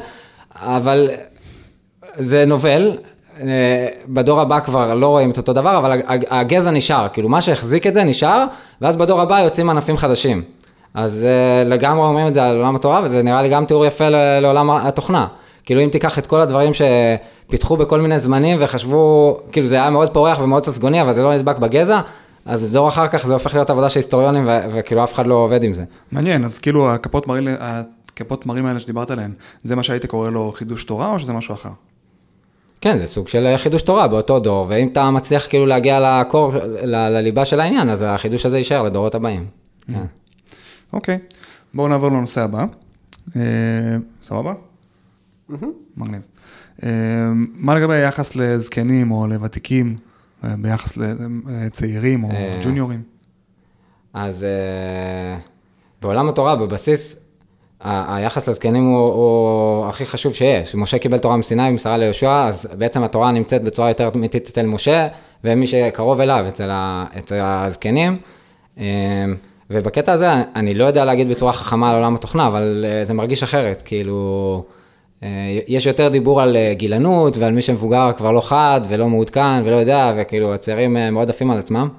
[0.56, 1.10] אבל
[2.16, 2.98] זה נובל,
[3.42, 7.88] אה, בדור הבא כבר לא רואים את אותו דבר, אבל הגזע נשאר, כאילו מה שהחזיק
[7.88, 8.46] את זה נשאר,
[8.82, 10.44] ואז בדור הבא יוצאים ענפים חדשים.
[10.94, 14.10] אז אה, לגמרי אומרים את זה על עולם התורה, וזה נראה לי גם תיאור יפה
[14.42, 15.28] לעולם התוכנה.
[15.66, 16.74] כאילו אם תיקח את כל הדברים
[17.48, 21.36] שפיתחו בכל מיני זמנים וחשבו, כאילו זה היה מאוד פורח ומאוד ססגוני, אבל זה לא
[21.36, 22.02] נדבק בגזע,
[22.46, 25.64] אז דור אחר כך זה הופך להיות עבודה של היסטוריונים, וכאילו אף אחד לא עובד
[25.64, 25.84] עם זה.
[26.12, 29.32] מעניין, אז כאילו הכפות מרים, הכפות מרים האלה שדיברת עליהן,
[29.64, 31.70] זה מה שהיית קורא לו חידוש תורה, או שזה משהו אחר?
[32.82, 37.10] כן, זה סוג של חידוש תורה באותו דור, ואם אתה מצליח כאילו להגיע לקור, ל-
[37.10, 39.46] לליבה של העניין, אז החידוש הזה יישאר לדורות הבאים.
[39.90, 39.94] Mm.
[39.94, 40.04] כן.
[40.94, 41.20] אוקיי,
[41.74, 42.66] בואו נעבור לנושא הבא.
[43.36, 43.42] אה,
[44.24, 44.54] סבבה?
[45.98, 46.22] מגניב.
[46.84, 46.90] אה,
[47.54, 49.98] מה לגבי היחס לזקנים או לוותיקים,
[50.44, 50.98] אה, ביחס
[51.48, 52.30] לצעירים או
[52.64, 53.02] ג'וניורים?
[54.14, 54.46] אז
[56.02, 57.16] בעולם התורה, בבסיס,
[57.84, 60.76] היחס לזקנים הוא, הוא הכי חשוב שיש.
[60.76, 65.08] משה קיבל תורה מסיני ומסרה ליהושע, אז בעצם התורה נמצאת בצורה יותר אמיתית אצל משה,
[65.44, 68.18] ומי שקרוב אליו, אצל, ה, אצל הזקנים.
[68.78, 68.84] אמ,
[69.70, 73.44] ובקטע הזה, אני לא יודע להגיד בצורה חכמה על עולם התוכנה, אבל אה, זה מרגיש
[73.44, 74.81] אחרת, כאילו, אה,
[75.68, 79.76] יש יותר דיבור על אה, גילנות ועל מי שמבוגר כבר לא חד ולא מעודכן ולא
[79.76, 81.90] יודע, וכאילו הצעירים מאוד עפים על עצמם.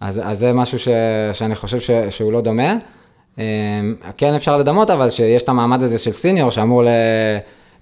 [0.00, 0.88] אז, אז זה משהו ש,
[1.32, 2.74] שאני חושב ש, שהוא לא דומה.
[4.16, 6.82] כן אפשר לדמות, אבל שיש את המעמד הזה של סיניור שאמור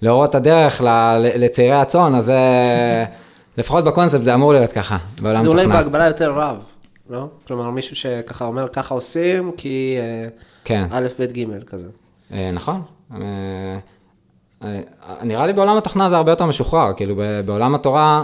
[0.03, 0.81] להורות את הדרך
[1.19, 2.39] לצעירי הצאן, אז זה,
[3.59, 5.63] לפחות בקונספט זה אמור להיות ככה, בעולם תוכנה.
[5.63, 6.57] זה אולי בהגבלה יותר רב,
[7.11, 7.29] לא?
[7.47, 10.29] כלומר, מישהו שככה אומר, ככה עושים, כי אה,
[10.65, 10.87] כן.
[10.91, 11.87] א', ב', ג' כזה.
[12.33, 12.83] אה, נכון.
[13.15, 13.79] אה,
[15.23, 18.23] נראה לי בעולם התוכנה זה הרבה יותר משוחרר, כאילו בעולם התורה,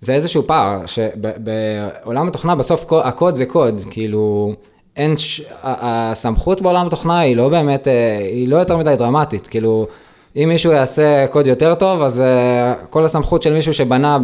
[0.00, 4.52] זה איזשהו פער, שבעולם התוכנה בסוף הקוד זה קוד, כאילו...
[4.98, 5.42] אין, ש...
[5.62, 9.86] הסמכות בעולם התוכנה היא לא באמת, אה, היא לא יותר מדי דרמטית, כאילו,
[10.36, 14.18] אם מישהו יעשה קוד יותר טוב, אז אה, כל הסמכות של מישהו שבנה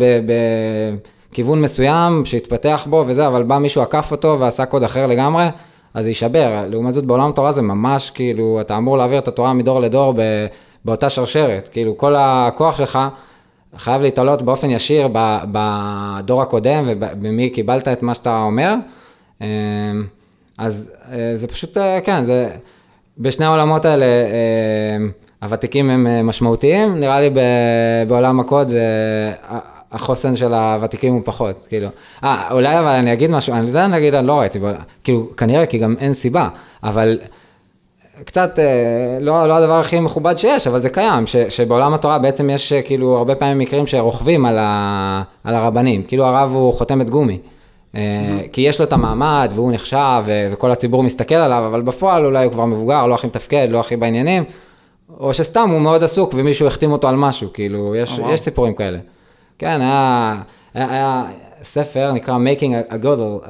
[1.30, 5.48] בכיוון מסוים, שהתפתח בו וזה, אבל בא מישהו עקף אותו ועשה קוד אחר לגמרי,
[5.94, 6.64] אז זה יישבר.
[6.68, 10.20] לעומת זאת, בעולם התורה זה ממש כאילו, אתה אמור להעביר את התורה מדור לדור ב,
[10.84, 11.68] באותה שרשרת.
[11.68, 12.98] כאילו, כל הכוח שלך
[13.76, 15.08] חייב להתעלות באופן ישיר
[15.52, 18.74] בדור הקודם ובמי קיבלת את מה שאתה אומר.
[19.40, 19.46] אמ,
[20.58, 22.48] אז אה, זה פשוט, אה, כן, זה,
[23.18, 24.06] בשני העולמות האלה,
[24.96, 25.10] אמ,
[25.42, 27.30] הוותיקים הם משמעותיים, נראה לי
[28.08, 28.82] בעולם הקוד זה
[29.94, 31.88] החוסן של הוותיקים הוא פחות, כאילו.
[32.24, 34.58] אה, אולי אבל אני אגיד משהו, על זה אני אגיד, אני לא ראיתי,
[35.04, 36.48] כאילו, כנראה, כי גם אין סיבה,
[36.82, 37.18] אבל
[38.24, 38.64] קצת, אה,
[39.20, 42.82] לא, לא הדבר הכי מכובד שיש, אבל זה קיים, ש, שבעולם התורה בעצם יש אה,
[42.82, 47.38] כאילו הרבה פעמים מקרים שרוכבים על, ה, על הרבנים, כאילו הרב הוא חותמת גומי.
[47.38, 47.96] Mm-hmm.
[48.52, 52.52] כי יש לו את המעמד והוא נחשב וכל הציבור מסתכל עליו, אבל בפועל אולי הוא
[52.52, 54.44] כבר מבוגר, לא הכי מתפקד, לא הכי בעניינים,
[55.20, 58.98] או שסתם הוא מאוד עסוק ומישהו החתים אותו על משהו, כאילו, יש, יש סיפורים כאלה.
[59.58, 60.34] כן, היה,
[60.74, 61.24] היה, היה
[61.64, 63.48] ספר, נקרא Making a Godel,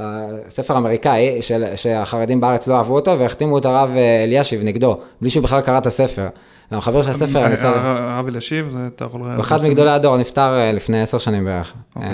[0.48, 5.30] ספר אמריקאי, של, שהחרדים בארץ לא אהבו אותו, והחתימו את הרב אה, אלישיב נגדו, בלי
[5.30, 6.28] שהוא בכלל קרא את הספר.
[6.70, 9.20] החבר של הספר, אה, הרב אלישיב, זה אתה יכול...
[9.20, 11.72] הוא אחד מגדולי הדור, נפטר אה, לפני עשר שנים בערך.
[11.96, 12.10] אוקיי.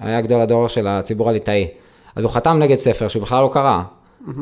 [0.00, 1.68] היה גדול הדור של הציבור הליטאי.
[2.16, 3.82] אז הוא חתם נגד ספר שהוא בכלל לא קרא.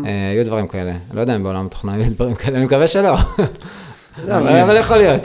[0.04, 0.92] היו דברים כאלה.
[1.12, 3.14] לא יודע אם בעולם התוכנה היו דברים כאלה, אני מקווה שלא.
[4.26, 5.22] לא, אבל יכול להיות.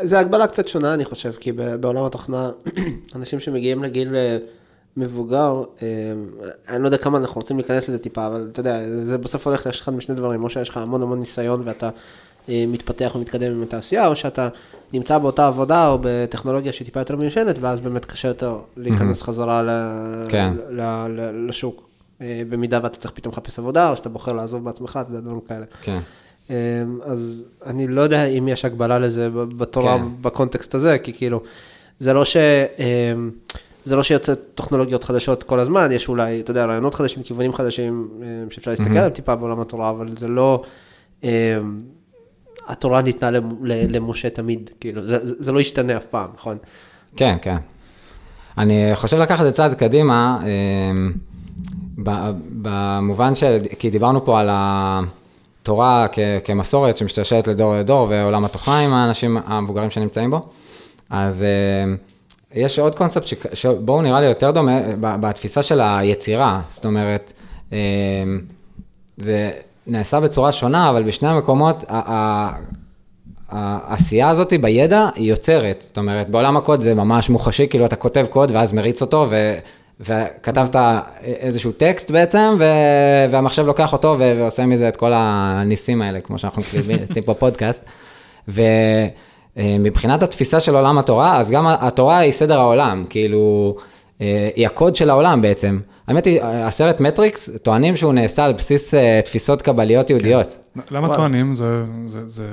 [0.00, 2.50] זה הגבלה קצת שונה, אני חושב, כי בעולם התוכנה,
[3.14, 4.36] אנשים שמגיעים לגיל אה,
[4.96, 5.88] מבוגר, אה,
[6.68, 9.66] אני לא יודע כמה אנחנו רוצים להיכנס לזה טיפה, אבל אתה יודע, זה בסוף הולך
[9.66, 11.90] לאחד משני דברים, או שיש לך המון המון ניסיון ואתה
[12.48, 14.48] אה, מתפתח ומתקדם עם התעשייה, או שאתה
[14.92, 19.62] נמצא באותה עבודה או בטכנולוגיה שהיא טיפה יותר מיושנת, ואז באמת קשה יותר להיכנס חזרה
[20.28, 20.54] כן.
[21.48, 21.88] לשוק.
[22.48, 25.64] במידה ואתה צריך פתאום לחפש עבודה, או שאתה בוחר לעזוב בעצמך, אתה יודע, דברים כאלה.
[25.82, 25.98] כן.
[26.50, 26.54] אמ,
[27.04, 30.04] אז אני לא יודע אם יש הגבלה לזה בתורה, כן.
[30.20, 31.42] בקונטקסט הזה, כי כאילו,
[31.98, 32.36] זה לא ש...
[32.78, 33.30] אמ,
[33.84, 38.08] זה לא שיוצא טכנולוגיות חדשות כל הזמן, יש אולי, אתה יודע, רעיונות חדשים, כיוונים חדשים,
[38.22, 40.62] אמ, שאפשר להסתכל עליהם טיפה בעולם התורה, אבל זה לא...
[42.68, 43.30] התורה ניתנה
[43.62, 46.56] למשה תמיד, כאילו, זה, זה לא ישתנה אף פעם, נכון?
[47.16, 47.56] כן, כן.
[48.58, 50.38] אני חושב לקחת את זה צעד קדימה,
[52.62, 55.00] במובן של, כי דיברנו פה על ה...
[55.64, 60.40] תורה כ- כמסורת שמשתרשרת לדור לדור, ועולם התוכנה עם האנשים המבוגרים שנמצאים בו.
[61.10, 66.84] אז uh, יש עוד קונספט שבו הוא נראה לי יותר דומה בתפיסה של היצירה, זאת
[66.84, 67.32] אומרת,
[67.70, 67.74] uh,
[69.16, 69.50] זה
[69.86, 71.84] נעשה בצורה שונה, אבל בשני המקומות,
[73.48, 78.26] העשייה הזאת בידע היא יוצרת, זאת אומרת, בעולם הקוד זה ממש מוחשי, כאילו אתה כותב
[78.30, 79.26] קוד ואז מריץ אותו.
[80.00, 80.76] וכתבת
[81.22, 82.56] איזשהו טקסט בעצם,
[83.30, 87.84] והמחשב לוקח אותו ועושה מזה את כל הניסים האלה, כמו שאנחנו מקליטים פה פודקאסט.
[88.48, 93.76] ומבחינת התפיסה של עולם התורה, אז גם התורה היא סדר העולם, כאילו,
[94.20, 95.78] היא הקוד של העולם בעצם.
[96.08, 100.56] האמת היא, הסרט מטריקס, טוענים שהוא נעשה על בסיס אה, תפיסות קבליות יהודיות.
[100.74, 100.80] כן.
[100.90, 101.54] למה טוענים?
[101.54, 101.84] זה...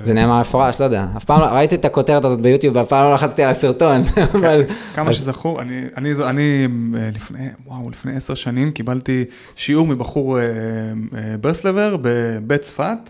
[0.04, 1.06] זה נאמר מפורש, לא יודע.
[1.18, 4.04] אף פעם לא, ראיתי את הכותרת הזאת ביוטיוב, אף פעם לא לחצתי על הסרטון,
[4.36, 4.64] אבל...
[4.96, 10.38] כמה שזכור, אני אה, לפני, וואו, לפני עשר שנים קיבלתי שיעור מבחור
[11.42, 13.10] ברסלבר בבית צפת.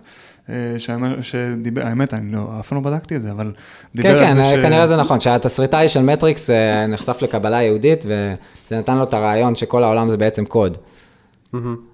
[1.21, 3.51] שדיבר, האמת, אני לא, אף פעם לא בדקתי את זה, אבל
[3.95, 4.51] דיבר כן, על כן, זה ש...
[4.51, 9.03] כן, כן, כנראה זה נכון, שהתסריטאי של מטריקס אה, נחשף לקבלה יהודית, וזה נתן לו
[9.03, 10.77] את הרעיון שכל העולם זה בעצם קוד.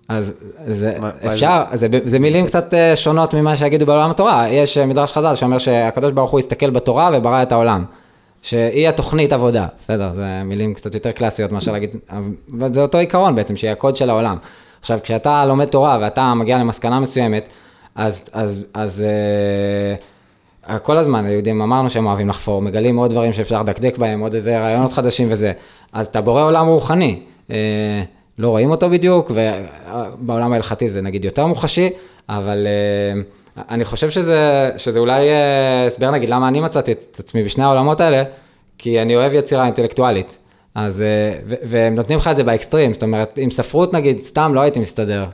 [0.07, 0.33] אז
[0.67, 4.49] זה אפשר, זה, זה מילים קצת אה, שונות ממה שיגידו בעולם התורה.
[4.49, 7.85] יש אה, מדרש חז"ל שאומר שהקדוש ברוך הוא הסתכל בתורה וברא את העולם.
[8.41, 11.95] שהיא התוכנית עבודה, בסדר, זה מילים קצת יותר קלאסיות מאשר להגיד,
[12.59, 14.37] אבל זה אותו עיקרון בעצם, שהיא הקוד של העולם.
[14.79, 17.47] עכשיו, כשאתה לומד תורה ואתה מגיע למסקנה מסוימת,
[17.97, 19.03] אז, אז, אז
[20.67, 24.33] uh, כל הזמן היהודים אמרנו שהם אוהבים לחפור, מגלים עוד דברים שאפשר לדקדק בהם, עוד
[24.33, 25.51] איזה רעיונות חדשים וזה.
[25.93, 27.51] אז אתה בורא עולם רוחני, uh,
[28.37, 31.89] לא רואים אותו בדיוק, ובעולם ההלכתי זה נגיד יותר מוחשי,
[32.29, 32.67] אבל
[33.57, 35.29] uh, אני חושב שזה, שזה אולי
[35.87, 38.23] הסבר נגיד למה אני מצאתי את עצמי בשני העולמות האלה,
[38.77, 40.37] כי אני אוהב יצירה אינטלקטואלית.
[40.75, 41.03] אז,
[41.63, 45.25] והם נותנים לך את זה באקסטרים, זאת אומרת, עם ספרות נגיד, סתם לא הייתי מסתדר.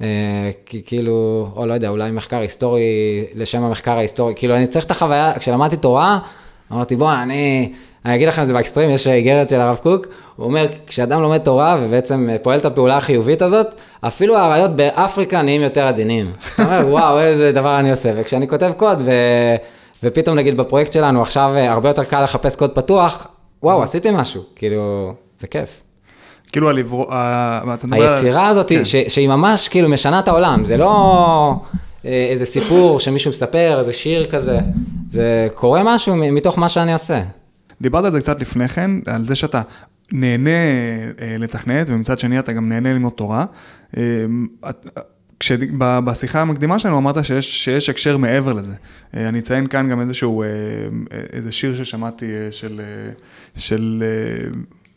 [0.00, 2.80] אה, כי כאילו, או לא יודע, אולי מחקר היסטורי,
[3.34, 6.18] לשם המחקר ההיסטורי, כאילו אני צריך את החוויה, כשלמדתי תורה,
[6.72, 7.72] אמרתי בוא, אני,
[8.04, 11.38] אני אגיד לכם את זה באקסטרים, יש איגרת של הרב קוק, הוא אומר, כשאדם לומד
[11.38, 16.32] תורה ובעצם פועל את הפעולה החיובית הזאת, אפילו האריות באפריקה נהיים יותר עדינים.
[16.54, 19.10] אתה אומר, וואו, איזה דבר אני עושה, וכשאני כותב קוד, ו...
[20.02, 23.26] ופתאום נגיד בפרויקט שלנו עכשיו אה, הרבה יותר קל לחפש קוד פתוח,
[23.62, 25.89] וואו, עשיתי משהו, כאילו, זה כיף.
[26.50, 27.06] כאילו על עברו...
[27.92, 28.82] היצירה הזאת, כן.
[29.08, 31.54] שהיא ממש כאילו משנה את העולם, זה לא
[32.04, 34.58] אה, איזה סיפור שמישהו מספר, איזה שיר כזה,
[35.08, 37.22] זה קורה משהו מתוך מה שאני עושה.
[37.80, 39.62] דיברת על זה קצת לפני כן, על זה שאתה
[40.12, 43.44] נהנה אה, לתכנת, ומצד שני אתה גם נהנה ללמוד תורה.
[44.68, 45.00] את-
[45.40, 48.74] כשבשיחה המקדימה שלנו אמרת שיש, שיש הקשר מעבר לזה.
[49.16, 50.44] אה, אני אציין כאן גם איזשהו,
[51.32, 52.80] איזה שיר ששמעתי של,
[53.56, 54.04] של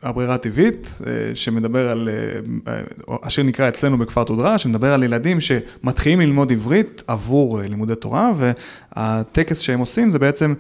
[0.04, 5.38] הברירה הטבעית, אה, שמדבר על, אה, אה, השיר נקרא אצלנו בכפר תודרה, שמדבר על ילדים
[5.40, 8.32] שמתחילים ללמוד עברית עבור לימודי תורה,
[8.96, 10.54] והטקס שהם עושים זה בעצם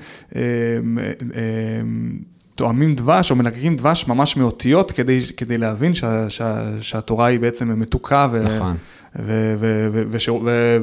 [2.55, 7.79] תואמים דבש או מלקקים דבש ממש מאותיות כדי, כדי להבין שה, שה, שהתורה היא בעצם
[7.79, 8.77] מתוקה ו, נכון.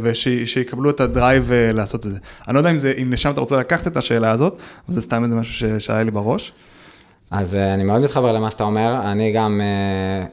[0.02, 2.18] ושיקבלו את הדרייב לעשות את זה.
[2.48, 5.00] אני לא יודע אם, זה, אם לשם אתה רוצה לקחת את השאלה הזאת, אבל זה
[5.00, 6.52] סתם איזה משהו שהיה לי בראש.
[7.30, 10.26] אז אה, אני מאוד מתחבר למה שאתה אומר, אני גם, אה,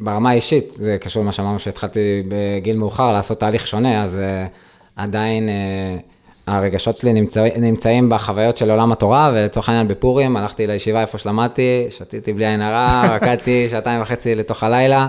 [0.00, 4.46] ברמה האישית, זה קשור למה שאמרנו שהתחלתי בגיל מאוחר לעשות תהליך שונה, אז אה,
[4.96, 5.96] עדיין אה,
[6.46, 11.86] הרגשות שלי נמצא, נמצאים בחוויות של עולם התורה, ולצורך העניין בפורים, הלכתי לישיבה איפה שלמדתי,
[11.90, 15.06] שתיתי בלי עין הרע, רקדתי שעתיים וחצי לתוך הלילה.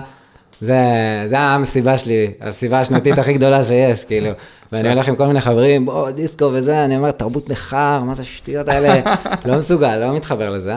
[0.60, 0.78] זה,
[1.24, 4.30] זה המסיבה שלי, המסיבה השנתית הכי גדולה שיש, כאילו.
[4.72, 8.22] ואני הולך עם כל מיני חברים, בוא, דיסקו וזה, אני אומר, תרבות נכר, מה זה
[8.22, 8.94] השטויות האלה?
[9.46, 10.76] לא מסוגל, לא מתחבר לזה.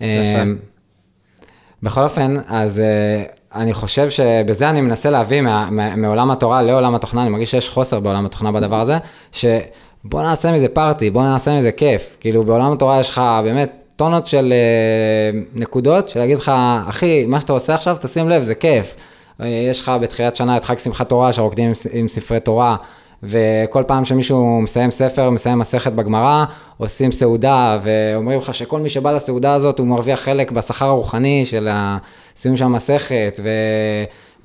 [0.00, 0.56] אמ,
[1.82, 3.22] בכל אופן, אז אה,
[3.54, 5.42] אני חושב שבזה אני מנסה להביא
[5.96, 8.98] מעולם התורה לעולם התוכנה, אני מרגיש שיש חוסר בעולם התוכנה בדבר הזה,
[9.32, 12.16] שבוא נעשה מזה פארטי, בוא נעשה מזה כיף.
[12.20, 16.52] כאילו בעולם התורה יש לך באמת טונות של אה, נקודות, של להגיד לך,
[16.88, 18.96] אחי, מה שאתה עושה עכשיו, תשים לב, זה כיף.
[19.40, 22.76] אה, יש לך בתחילת שנה את חג שמחת תורה, שרוקדים עם ספרי תורה.
[23.22, 26.44] וכל פעם שמישהו מסיים ספר, מסיים מסכת בגמרא,
[26.76, 31.68] עושים סעודה, ואומרים לך שכל מי שבא לסעודה הזאת, הוא מרוויח חלק בשכר הרוחני של
[31.70, 33.48] הסיום של המסכת, ו...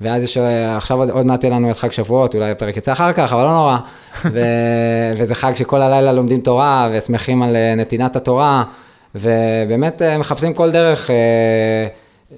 [0.00, 0.38] ואז יש,
[0.76, 3.42] עכשיו עוד, עוד מעט יהיה לנו את חג שבועות, אולי הפרק יצא אחר כך, אבל
[3.42, 3.76] לא נורא.
[4.24, 4.40] ו...
[5.18, 8.64] וזה חג שכל הלילה לומדים תורה, ושמחים על אה, נתינת התורה,
[9.14, 11.16] ובאמת אה, מחפשים כל דרך אה,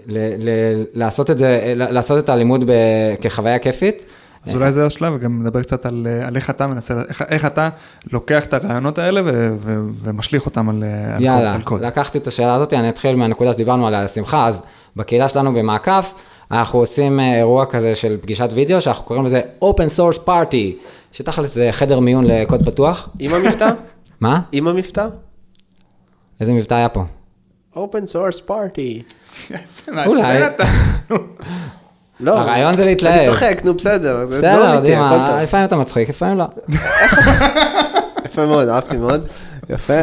[0.06, 0.18] ל...
[0.18, 0.50] ל...
[0.94, 2.72] לעשות את זה, לעשות את הלימוד ב...
[3.20, 4.04] כחוויה כיפית.
[4.46, 7.44] אז אולי זה השלב, וגם נדבר קצת על, אה, על איך אתה מנסה, איך, איך
[7.44, 7.68] אתה
[8.12, 11.80] לוקח את הרעיונות האלה ו, ו, ומשליך אותם על, אה, על, יאללה, קוד, על קוד.
[11.80, 14.62] לקחתי את השאלה הזאת, אני אתחיל מהנקודה שדיברנו עליה, השמחה, אז
[14.96, 16.12] בקהילה שלנו במעקף,
[16.50, 21.54] אנחנו עושים אה, אירוע כזה של פגישת וידאו, שאנחנו קוראים לזה Open Source Party, שתכלס
[21.54, 23.08] זה חדר מיון לקוד פתוח.
[23.18, 23.70] עם המבטא?
[24.20, 24.40] מה?
[24.52, 25.08] עם המבטא?
[26.40, 27.04] איזה מבטא היה פה?
[27.74, 29.12] Open source party.
[30.06, 30.42] אולי.
[32.20, 33.14] לא, הרעיון זה להתלהב.
[33.14, 34.26] אני צוחק, נו בסדר.
[34.30, 34.80] בסדר.
[35.42, 36.44] לפעמים אתה מצחיק, לפעמים לא.
[38.26, 39.26] יפה מאוד, אהבתי מאוד.
[39.70, 39.92] יפה.
[39.94, 40.02] אה,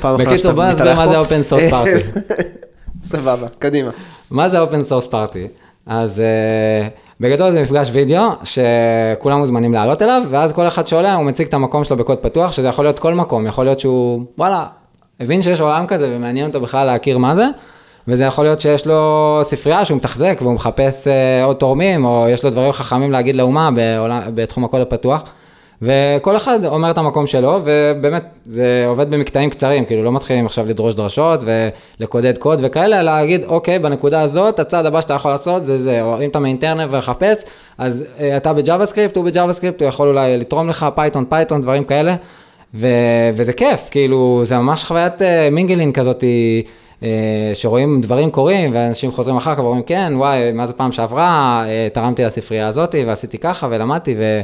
[0.00, 1.34] פעם אחרונה בקיצור, שאתה בוא נסביר מתהלך מה זה פה.
[1.34, 2.18] Open Source Party.
[3.04, 3.90] סבבה, קדימה.
[4.30, 5.48] מה זה open source party?
[5.86, 6.90] אז uh,
[7.20, 11.54] בגדול זה מפגש וידאו שכולם מוזמנים לעלות אליו, ואז כל אחד שעולה הוא מציג את
[11.54, 14.66] המקום שלו בקוד פתוח, שזה יכול להיות כל מקום, יכול להיות שהוא, וואלה,
[15.20, 17.46] הבין שיש עולם כזה ומעניין אותו בכלל להכיר מה זה,
[18.08, 22.44] וזה יכול להיות שיש לו ספרייה שהוא מתחזק והוא מחפש uh, עוד תורמים, או יש
[22.44, 25.22] לו דברים חכמים להגיד לאומות העולם, בתחום הקוד הפתוח.
[25.82, 30.66] וכל אחד אומר את המקום שלו, ובאמת זה עובד במקטעים קצרים, כאילו לא מתחילים עכשיו
[30.66, 31.40] לדרוש דרשות
[32.00, 36.02] ולקודד קוד וכאלה, אלא להגיד, אוקיי, בנקודה הזאת, הצעד הבא שאתה יכול לעשות זה זה,
[36.02, 37.36] או אם אתה מאינטרנט ולחפש,
[37.78, 41.62] אז אה, אתה בג'אווה סקריפט, הוא בג'אווה סקריפט, הוא יכול אולי לתרום לך פייתון, פייתון,
[41.62, 42.14] דברים כאלה,
[42.74, 42.88] ו,
[43.34, 46.60] וזה כיף, כאילו, זה ממש חוויית אה, mingling כזאת, אה,
[47.54, 51.88] שרואים דברים קורים, ואנשים חוזרים אחר כך ואומרים, כן, וואי, מה זה פעם שעברה, אה,
[51.92, 54.40] תרמתי לספרייה הזאת, ועשיתי ככה, ולמדתי, ו...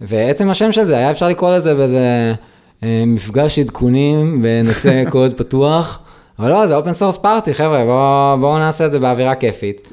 [0.00, 2.34] ועצם השם של זה, היה אפשר לקרוא לזה באיזה
[2.82, 5.98] אה, מפגש עדכונים בנושא קוד פתוח,
[6.38, 9.88] אבל לא, זה open source party, חבר'ה, בואו בוא נעשה את זה באווירה כיפית.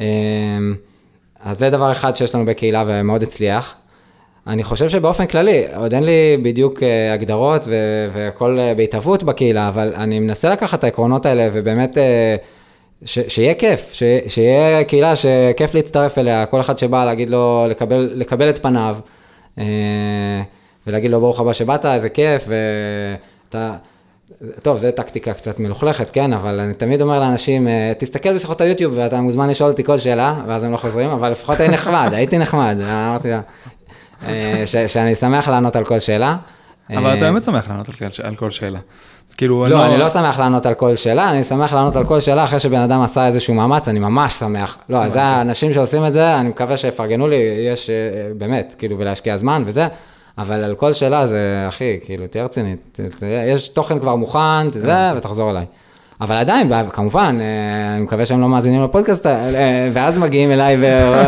[0.00, 0.06] אה,
[1.44, 3.74] אז זה דבר אחד שיש לנו בקהילה ומאוד הצליח.
[4.48, 9.68] אני חושב שבאופן כללי, עוד אין לי בדיוק אה, הגדרות ו- והכל אה, בהתהוות בקהילה,
[9.68, 12.36] אבל אני מנסה לקחת את העקרונות האלה ובאמת אה,
[13.04, 18.10] ש- שיהיה כיף, ש- שיהיה קהילה שכיף להצטרף אליה, כל אחד שבא להגיד לו, לקבל,
[18.14, 18.96] לקבל את פניו,
[19.58, 19.64] אה,
[20.86, 23.72] ולהגיד לו ברוך הבא שבאת, איזה כיף, ואתה...
[24.62, 29.20] טוב, זו טקטיקה קצת מלוכלכת, כן, אבל אני תמיד אומר לאנשים, תסתכל בשיחות היוטיוב ואתה
[29.20, 32.76] מוזמן לשאול אותי כל שאלה, ואז הם לא חוזרים, אבל לפחות הייתי נחמד, הייתי נחמד,
[32.82, 33.40] אמרתי לה,
[34.66, 36.36] ש- שאני שמח לענות על כל שאלה.
[36.90, 37.88] אבל אה, אתה באמת שמח לענות
[38.24, 38.78] על כל- שאלה.
[39.36, 42.44] כאילו, לא, אני לא שמח לענות על כל שאלה, אני שמח לענות על כל שאלה
[42.44, 44.78] אחרי שבן אדם עשה איזשהו מאמץ, אני ממש שמח.
[44.88, 47.36] לא, זה האנשים שעושים את זה, אני מקווה שיפרגנו לי,
[47.72, 47.94] יש אה,
[48.38, 49.88] באמת, כאילו, ולהשקיע זמן וזה,
[50.38, 51.38] אבל על כל שאלה זה,
[51.68, 55.64] אחי, כאילו, תהיה רציני, ת- ת- יש תוכן כבר מוכן, זה, ותחזור אליי.
[56.20, 59.44] אבל עדיין, כמובן, אה, אני מקווה שהם לא מאזינים לפודקאסט, אה,
[59.92, 60.76] ואז מגיעים אליי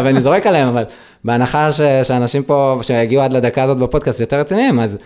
[0.04, 0.84] ואני זורק עליהם, אבל
[1.24, 4.96] בהנחה ש- שאנשים פה, שהגיעו עד לדקה הזאת בפודקאסט יותר רציניים, אז...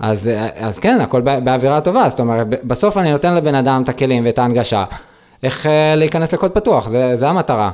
[0.00, 3.88] אז, אז כן, הכל בא- באווירה טובה, זאת אומרת, בסוף אני נותן לבן אדם את
[3.88, 4.84] הכלים ואת ההנגשה,
[5.42, 7.70] איך אה, להיכנס לקוד פתוח, זה, זה המטרה.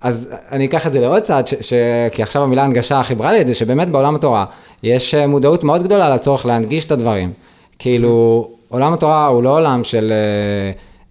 [0.00, 1.72] אז אני אקח את זה לעוד צעד, ש, ש,
[2.12, 4.44] כי עכשיו המילה הנגשה חיברה לי את זה, שבאמת בעולם התורה
[4.82, 7.32] יש אה, מודעות מאוד גדולה לצורך להנגיש את הדברים.
[7.78, 10.12] כאילו, עולם התורה הוא לא עולם של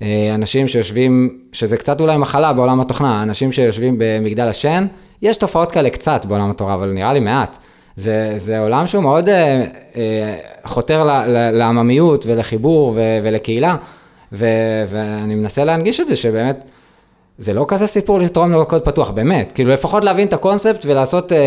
[0.02, 4.86] אה, אנשים שיושבים, שזה קצת אולי מחלה בעולם התוכנה, אנשים שיושבים במגדל השן,
[5.22, 7.58] יש תופעות כאלה קצת בעולם התורה, אבל נראה לי מעט.
[7.96, 9.66] זה, זה עולם שהוא מאוד אה,
[9.96, 11.04] אה, חותר
[11.54, 13.76] לעממיות ולחיבור ו- ולקהילה,
[14.34, 16.66] ו- ואני מנסה להנגיש את זה, שבאמת,
[17.38, 19.52] זה לא כזה סיפור לתרום לו קוד פתוח, באמת.
[19.56, 21.38] כאילו, לפחות להבין את הקונספט ולעשות, אה,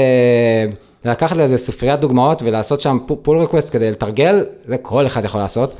[1.04, 5.76] לקחת לאיזה ספריית דוגמאות ולעשות שם pull request כדי לתרגל, זה כל אחד יכול לעשות.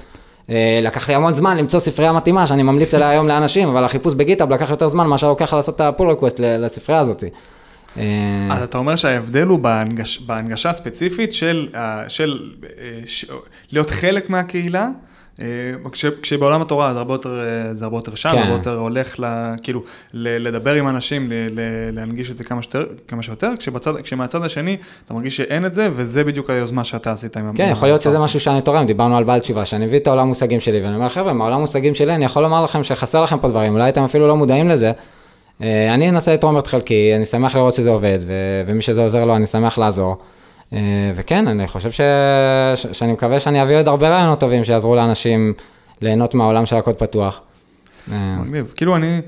[0.50, 4.14] אה, לקח לי המון זמן למצוא ספרייה מתאימה, שאני ממליץ עליה היום לאנשים, אבל החיפוש
[4.14, 7.24] בגיטאב לקח יותר זמן מאשר לוקח לעשות את ה pull request לספרייה הזאת.
[7.98, 13.24] אה, אז אתה אומר שההבדל הוא בהנגש, בהנגשה הספציפית של, אה, של אה, ש,
[13.72, 14.88] להיות חלק מהקהילה,
[15.92, 17.42] כש, כשבעולם התורה זה הרבה יותר,
[17.72, 18.38] זה הרבה יותר שם, כן.
[18.38, 19.24] הרבה יותר הולך ל,
[19.62, 19.82] כאילו,
[20.12, 21.60] ל, לדבר עם אנשים, ל, ל,
[21.92, 24.76] להנגיש את זה כמה שיותר, כמה שיותר כשבצד, כשמהצד השני
[25.06, 28.18] אתה מרגיש שאין את זה, וזה בדיוק היוזמה שאתה עשית עם כן, יכול להיות שזה
[28.18, 31.08] משהו שאני תורם, דיברנו על בעל תשובה, שאני מביא את העולם מושגים שלי, ואני אומר,
[31.08, 34.28] חבר'ה, מהעולם מושגים שלי, אני יכול לומר לכם שחסר לכם פה דברים, אולי אתם אפילו
[34.28, 34.92] לא מודעים לזה.
[35.62, 38.32] אה, אני אנסה לתרום את חלקי, אני שמח לראות שזה עובד, ו-
[38.66, 40.16] ומי שזה עוזר לו, אני שמח לעזור.
[40.72, 40.78] אה,
[41.16, 42.00] וכן, אני חושב ש...
[42.74, 45.52] ש- שאני מקווה שאני אביא עוד הרבה רעיונות טובים שיעזרו לאנשים
[46.00, 47.40] ליהנות מהעולם של הקוד פתוח.
[48.12, 48.72] אה, מגניב.
[48.76, 49.20] כאילו אני,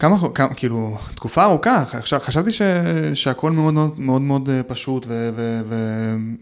[0.00, 2.62] כמה, כמה, כאילו, תקופה ארוכה, עכשיו, חשבתי ש,
[3.14, 5.74] שהכל מאוד מאוד מאוד מאוד אה, פשוט ו, ו, ו,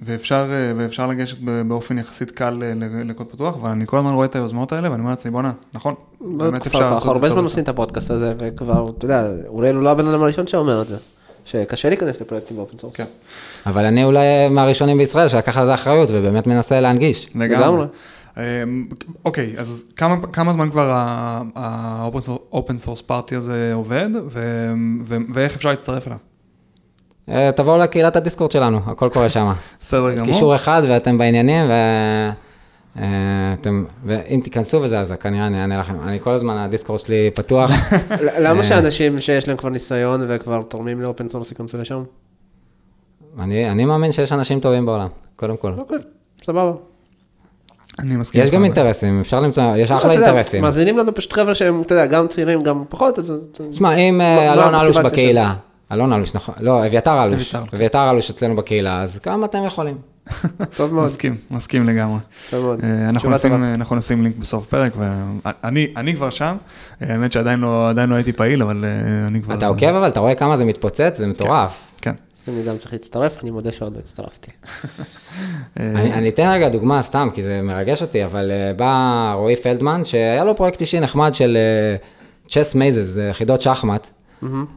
[0.02, 4.12] ואפשר, אה, ואפשר לגשת ב- באופן יחסית קל אה, ל- לקוד פתוח, ואני כל הזמן
[4.12, 7.08] רואה את היוזמות האלה ואני אומר לעצמי, בואנה, נכון, באמת אפשר לעשות אנחנו את זה
[7.26, 10.46] הרבה זמן עושים את הפודקאסט הזה, וכבר, אתה יודע, אולי הוא לא הבן אדם הראשון
[10.46, 10.96] שאומר את זה,
[11.44, 12.96] שקשה להיכנס לפרויקטים ב open source.
[12.96, 13.04] כן,
[13.66, 17.28] אבל אני אולי מהראשונים בישראל שלקח על זה אחריות ובאמת מנסה להנגיש.
[17.34, 17.86] לגמרי.
[18.38, 18.88] אמ,
[19.24, 20.90] אוקיי, אז כמה, כמה זמן כבר
[21.54, 24.70] ה-open source party הזה עובד, ו,
[25.06, 26.18] ו, ואיך אפשר להצטרף אליו?
[27.28, 29.52] אה, תבואו לקהילת הדיסקורד שלנו, הכל קורה שם.
[29.80, 30.26] בסדר גמור.
[30.26, 31.72] קישור אחד ואתם בעניינים, ו...
[32.96, 35.94] אה, אתם, ואם תיכנסו וזה, אז כנראה אני אענה לכם.
[36.08, 37.70] אני כל הזמן, הדיסקורד שלי פתוח.
[38.44, 42.02] למה שאנשים שיש להם כבר ניסיון וכבר תורמים ל open source ייכנסו לשם?
[43.38, 45.72] אני, אני מאמין שיש אנשים טובים בעולם, קודם כל.
[45.78, 45.98] אוקיי,
[46.42, 46.72] סבבה.
[47.98, 48.42] אני מסכים.
[48.42, 50.62] יש גם אינטרסים, אפשר למצוא, יש לא, אחלה אינטרסים.
[50.62, 53.40] מאזינים לנו פשוט חבר'ה שהם, אתה יודע, גם צעירים, גם פחות, אז...
[53.70, 55.54] תשמע, אם אה, אלון אלוש בקהילה,
[55.92, 57.76] אלון אלוש, נכון, לא, אביתר אלוש, אביתר.
[57.76, 59.96] אביתר אלוש אצלנו בקהילה, אז כמה אתם יכולים?
[60.76, 62.18] טוב מאוד, מסכים, מסכים לגמרי.
[62.50, 62.80] טוב מאוד.
[62.84, 63.74] אה, אנחנו נשים, טובה.
[63.74, 66.56] אנחנו נשים לינק בסוף פרק, ואני אני כבר שם,
[67.02, 69.54] אה, האמת שעדיין לא, לא הייתי פעיל, אבל אה, אני כבר...
[69.54, 71.87] אתה עוקב אבל, אתה רואה כמה זה מתפוצץ, זה מטורף.
[72.48, 74.50] אני גם צריך להצטרף, אני מודה שעוד לא הצטרפתי.
[75.80, 80.04] אה, אני, אתן רגע דוגמה סתם, כי זה מרגש אותי, אבל uh, בא רועי פלדמן,
[80.04, 81.58] שהיה לו פרויקט אישי נחמד של
[82.48, 84.08] chess uh, mazes, חידות שחמט,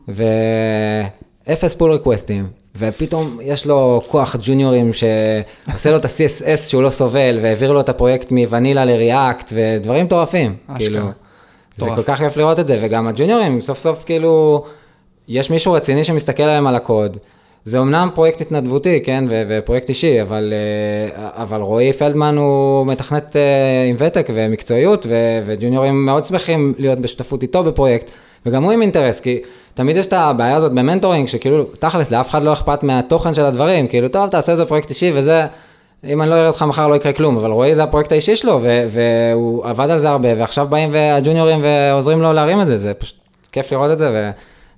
[0.07, 7.39] ואפס pull requestים, ופתאום יש לו כוח ג'וניורים שעושה לו את ה-CSS שהוא לא סובל,
[7.41, 10.55] והעביר לו את הפרויקט מ vanilla ל React, ודברים מטורפים.
[10.67, 10.77] אשכרה.
[10.77, 11.05] כאילו,
[11.75, 11.85] זה.
[11.95, 14.63] כל כך כיף לראות את זה, וגם הג'וניורים, סוף סוף כאילו,
[15.27, 17.17] יש מישהו רציני שמסתכל עליהם על הקוד.
[17.63, 23.35] זה אמנם פרויקט התנדבותי, כן, ו- ופרויקט אישי, אבל, אה, אבל רועי פלדמן הוא מתכנת
[23.35, 23.41] אה,
[23.89, 28.11] עם ותק ומקצועיות, ו- וג'וניורים מאוד שמחים להיות בשותפות איתו בפרויקט,
[28.45, 29.41] וגם הוא עם אינטרס, כי
[29.73, 33.45] תמיד יש את הבעיה הזאת ב mentoring, שכאילו, תכלס, לאף אחד לא אכפת מהתוכן של
[33.45, 35.45] הדברים, כאילו, טוב, תעשה איזה פרויקט אישי וזה,
[36.03, 38.59] אם אני לא אראה אותך מחר לא יקרה כלום, אבל רועי זה הפרויקט האישי שלו,
[38.61, 42.93] ו- והוא עבד על זה הרבה, ועכשיו באים והג'וניורים ועוזרים לו להרים את זה, זה
[42.93, 43.17] פשוט
[43.51, 44.31] כיף לראות את זה,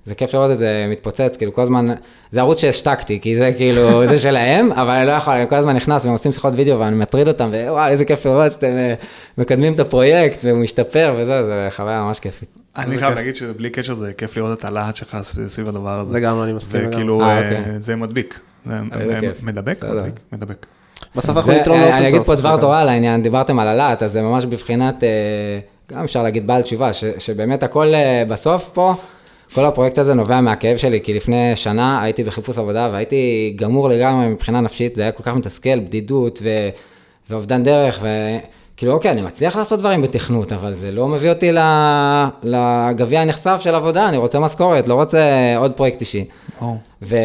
[0.06, 1.88] וזה כיף לראות את זה מתפוצץ, כאילו כל הזמן,
[2.30, 3.80] זה ערוץ שהשתקתי, כי זה כאילו,
[4.10, 6.96] זה שלהם, אבל אני לא יכול, אני כל הזמן נכנס והם עושים שיחות וידאו ואני
[6.96, 8.94] מטריד אותם, ווואי, איזה כיף לראות שאתם אה,
[9.38, 12.48] מקדמים את הפרויקט והוא משתפר וזה, זה חוויה ממש כיפית.
[12.76, 15.16] אני חייב להגיד שבלי קשר זה כיף לראות את הלהט שלך
[15.48, 16.14] סביב הדבר הזה.
[16.18, 16.80] לגמרי, אני מסכים.
[16.88, 17.62] וכאילו, אה, אה, אוקיי.
[17.80, 18.38] זה מדביק.
[18.66, 18.80] זה.
[19.42, 19.76] מדבק?
[20.32, 20.66] מדבק.
[21.16, 22.26] בסוף אנחנו זה- נתרום אני- ל open אני אגיד source.
[22.28, 25.02] פה דבר תורה על העניין, דיברתם על הלהט, אז זה ממש בבחינת,
[25.92, 27.92] גם אפשר להגיד בעל תשובה, שבאמת הכל
[28.28, 28.94] בסוף פה,
[29.54, 34.28] כל הפרויקט הזה נובע מהכאב שלי, כי לפני שנה הייתי בחיפוש עבודה והייתי גמור לגמרי
[34.28, 36.68] מבחינה נפשית, זה היה כל כך מתסכל, בדידות ו-
[37.30, 41.52] ואובדן דרך, וכאילו אוקיי, אני מצליח לעשות דברים בתכנות, אבל זה לא מביא אותי
[42.42, 46.24] לגביע הנכסף של עבודה, אני רוצה משכורת, לא רוצה עוד פרויקט אישי.
[46.60, 47.16] או, ו...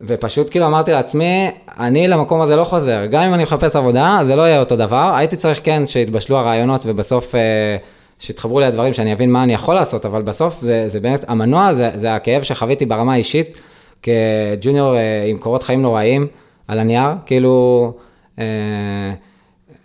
[0.00, 4.36] ופשוט כאילו אמרתי לעצמי, אני למקום הזה לא חוזר, גם אם אני מחפש עבודה, זה
[4.36, 7.40] לא יהיה אותו דבר, הייתי צריך כן שיתבשלו הרעיונות ובסוף אה,
[8.20, 11.72] שיתחברו לי הדברים, שאני אבין מה אני יכול לעשות, אבל בסוף זה, זה באמת, המנוע
[11.72, 13.54] זה, זה הכאב שחוויתי ברמה האישית,
[14.02, 16.26] כג'וניור אה, עם קורות חיים נוראיים
[16.68, 17.92] על הנייר, כאילו,
[18.38, 18.44] אה,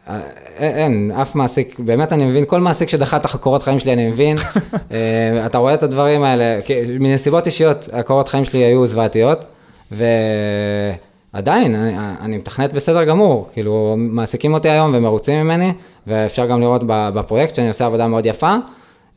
[0.09, 0.19] אה,
[0.57, 4.37] אין, אף מעסיק, באמת אני מבין, כל מעסיק שדחה את הקורות חיים שלי אני מבין.
[4.91, 6.59] אה, אתה רואה את הדברים האלה,
[6.99, 9.45] מנסיבות אישיות, הקורות חיים שלי היו זוועתיות,
[9.91, 15.73] ועדיין, אני, אני מתכנת בסדר גמור, כאילו, מעסיקים אותי היום ומרוצים ממני,
[16.07, 18.55] ואפשר גם לראות בפרויקט שאני עושה עבודה מאוד יפה,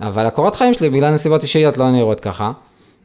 [0.01, 2.51] אבל הקורות חיים שלי בגלל נסיבות אישיות לא נראות ככה.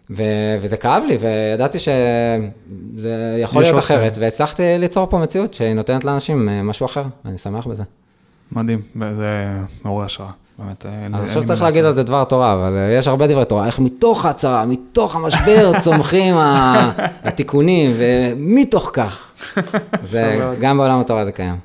[0.09, 3.93] ו- וזה כאב לי, וידעתי שזה יכול להיות אוכל.
[3.93, 7.83] אחרת, והצלחתי ליצור פה מציאות שהיא נותנת לאנשים אה, משהו אחר, ואני שמח בזה.
[8.51, 8.81] מדהים,
[9.11, 9.51] זה
[9.85, 10.29] מעורר השראה,
[10.59, 10.85] באמת.
[10.85, 11.85] אין- חושב שצריך מילה להגיד.
[11.85, 15.71] על זה דבר תורה, אבל אה, יש הרבה דברי תורה, איך מתוך ההצהרה, מתוך המשבר
[15.83, 16.35] צומחים
[17.23, 19.27] התיקונים, ומתוך כך.
[20.03, 20.59] זה, מאוד.
[20.59, 21.55] גם בעולם התורה זה קיים.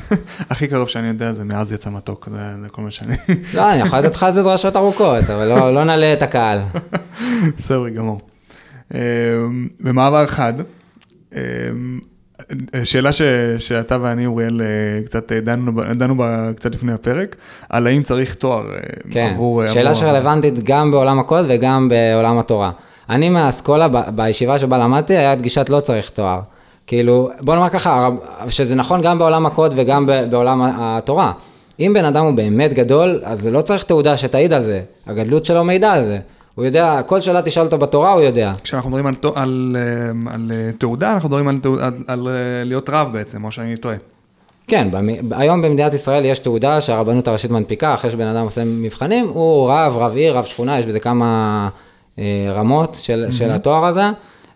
[0.50, 2.28] הכי קרוב שאני יודע זה מאז יצא מתוק,
[2.62, 3.14] זה כל מה שאני...
[3.54, 6.60] לא, אני יכול לתת לך על זה דרשות ארוכות, אבל לא לא נעלה את הקהל.
[7.58, 8.20] בסדר גמור.
[9.80, 10.52] במעבר חד,
[11.36, 11.40] אה,
[12.84, 13.22] שאלה ש,
[13.58, 14.66] שאתה ואני, אוריאל, אה,
[15.04, 17.36] קצת אה, דנו, דנו בה קצת לפני הפרק,
[17.68, 18.80] על האם צריך תואר אה,
[19.10, 19.62] כן, עבור...
[19.62, 22.70] אה, שאלה עבור- שרלוונטית גם בעולם הקוד וגם בעולם התורה.
[23.10, 26.40] אני מהאסכולה, ב- בישיבה שבה למדתי, היה את גישת לא צריך תואר.
[26.86, 28.08] כאילו, בוא נאמר ככה,
[28.48, 31.32] שזה נכון גם בעולם הקוד וגם בעולם התורה.
[31.80, 34.80] אם בן אדם הוא באמת גדול, אז לא צריך תעודה שתעיד על זה.
[35.06, 36.18] הגדלות שלו מעידה על זה.
[36.58, 38.52] הוא יודע, כל שאלה תשאל אותו בתורה, הוא יודע.
[38.62, 42.90] כשאנחנו מדברים על, על, אה, על אה, תעודה, אנחנו מדברים על, על, על אה, להיות
[42.90, 43.96] רב בעצם, או שאני טועה.
[44.68, 49.28] כן, במ- היום במדינת ישראל יש תעודה שהרבנות הראשית מנפיקה, אחרי שבן אדם עושה מבחנים,
[49.28, 51.68] הוא רב, רב עיר, רב שכונה, יש בזה כמה
[52.18, 53.32] אה, רמות של, mm-hmm.
[53.32, 54.04] של התואר הזה.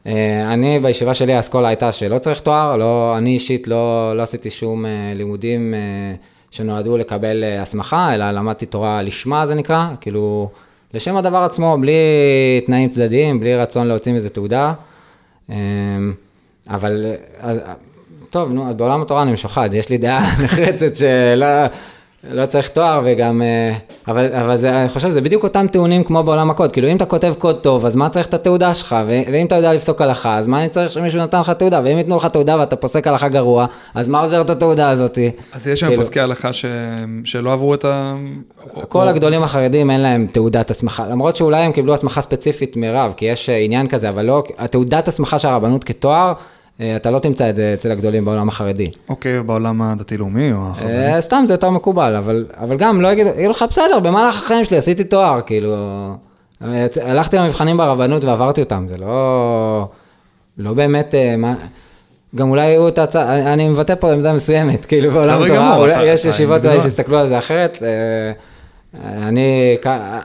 [0.07, 4.51] אה, אני בישיבה שלי האסכולה הייתה שלא צריך תואר, לא, אני אישית לא, לא עשיתי
[4.51, 5.81] שום אה, לימודים אה,
[6.51, 10.49] שנועדו לקבל אה, הסמכה, אלא למדתי תורה לשמה זה נקרא, כאילו
[10.95, 11.93] לשם הדבר עצמו, בלי
[12.67, 14.73] תנאים צדדיים, בלי רצון להוציא מזה תעודה.
[15.51, 15.57] אה,
[16.69, 17.07] אבל,
[17.41, 17.59] אז,
[18.31, 21.47] טוב, נו, בעולם התורה אני משוחד, יש לי דעה נחרצת שלא
[22.31, 23.75] לא צריך תואר וגם, אה,
[24.09, 27.05] אבל, אבל זה, אני חושב שזה בדיוק אותם טיעונים כמו בעולם הקוד, כאילו אם אתה
[27.05, 30.47] כותב קוד טוב, אז מה צריך את התעודה שלך, ואם אתה יודע לפסוק הלכה, אז
[30.47, 33.67] מה אני צריך שמישהו נתן לך תעודה, ואם ייתנו לך תעודה ואתה פוסק הלכה גרוע,
[33.95, 35.31] אז מה עוזרת התעודה הזאתי?
[35.53, 36.65] אז יש שם כאילו- פוסקי הלכה ש...
[37.25, 38.15] שלא עברו את ה...
[38.89, 43.25] כל הגדולים החרדים אין להם תעודת הסמכה, למרות שאולי הם קיבלו הסמכה ספציפית מרב, כי
[43.25, 46.33] יש אה, עניין כזה, אבל לא, התעודת הסמכה של הרבנות כתואר,
[46.97, 48.91] אתה לא תמצא את זה אצל הגדולים בעולם החרדי.
[49.09, 50.93] אוקיי, בעולם הדתי-לאומי או החרדי.
[50.93, 54.65] אה, סתם זה יותר מקובל, אבל, אבל גם לא יגידו, יגידו לך בסדר, במהלך החיים
[54.65, 55.75] שלי עשיתי תואר, כאילו,
[56.65, 59.89] אה, הלכתי למבחנים ברבנות ועברתי אותם, זה לא,
[60.59, 61.55] לא באמת, אה, מה,
[62.35, 66.33] גם אולי היו את ההצעה, אני, מבטא פה עמדה מסוימת, כאילו בעולם התורה, יש ישיבות
[66.33, 66.81] אולי אינדיבידואל.
[66.81, 68.33] שיסתכלו על זה אחרת, אה,
[69.29, 69.77] אני,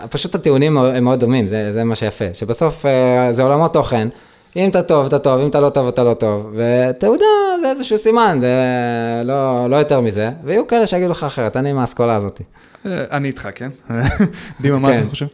[0.10, 4.08] פשוט הטיעונים הם מאוד דומים, זה, זה מה שיפה, שבסוף אה, זה עולמות תוכן,
[4.58, 7.26] אם אתה טוב, אתה טוב, אם אתה לא טוב, אתה לא טוב, ותעודה
[7.62, 8.54] זה איזשהו סימן, זה
[9.26, 12.42] לא, לא יותר מזה, ויהיו כאלה שיגידו לך אחרת, אני מהאסכולה הזאת.
[12.86, 13.70] אה, אני איתך, כן?
[14.62, 15.00] דימה, מה כן.
[15.02, 15.26] אתה חושב?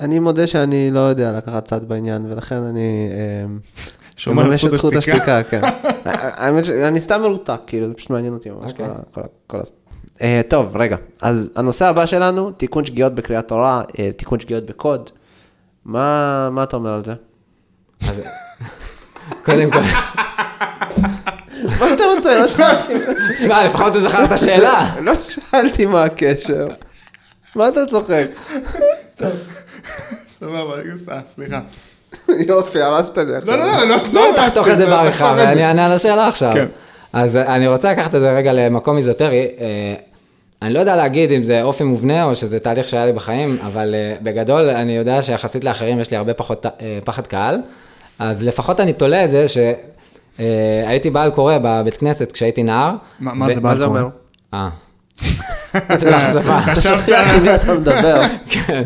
[0.00, 3.08] אני מודה שאני לא יודע לקחת צד בעניין, ולכן אני...
[3.12, 3.46] אה,
[4.16, 5.42] שומר על זכות השתיקה.
[5.42, 5.60] כן.
[6.04, 8.70] האמת שאני סתם מרותק, כאילו, זה פשוט מעניין אותי ממש.
[8.72, 8.86] אוקיי.
[9.46, 9.62] כל ה-
[10.22, 10.96] אה, טוב, רגע.
[11.22, 15.10] אז הנושא הבא שלנו, תיקון שגיאות בקריאת תורה, אה, תיקון שגיאות בקוד.
[15.84, 17.14] מה מה אתה אומר על זה?
[18.02, 18.20] אז,
[19.44, 19.78] קודם כל,
[21.80, 22.38] מה אתה רוצה?
[22.40, 22.94] לא שאלתי-
[23.42, 24.90] שמע, לפחות הוא זכר את השאלה.
[25.00, 26.68] לא שאלתי מה הקשר.
[27.54, 28.26] מה אתה צוחק?
[30.32, 30.74] סבבה,
[31.10, 31.60] אה, סליחה.
[32.48, 33.56] יופי, הרסת לי עכשיו.
[33.56, 36.52] לא, לא, לא, לא, לא, תחתוך את זה בעריכה, ואני אענה על השאלה עכשיו.
[36.52, 36.66] כן.
[37.12, 39.48] אז אני רוצה לקחת את זה רגע למקום איזוטרי.
[39.60, 39.94] אה,
[40.62, 43.94] אני לא יודע להגיד אם זה אופי מובנה או שזה תהליך שהיה לי בחיים, אבל
[43.94, 46.70] אה, בגדול אני יודע שיחסית לאחרים יש לי הרבה פחות אה,
[47.04, 47.60] פחד קהל.
[48.18, 52.94] אז לפחות אני תולה את זה שהייתי בעל קורא בבית כנסת כשהייתי נער.
[53.20, 54.00] מה זה מה בעל זה קורא?
[54.00, 54.10] אומר?
[54.54, 54.68] אה.
[57.42, 58.22] מי אתה מדבר.
[58.52, 58.82] כן.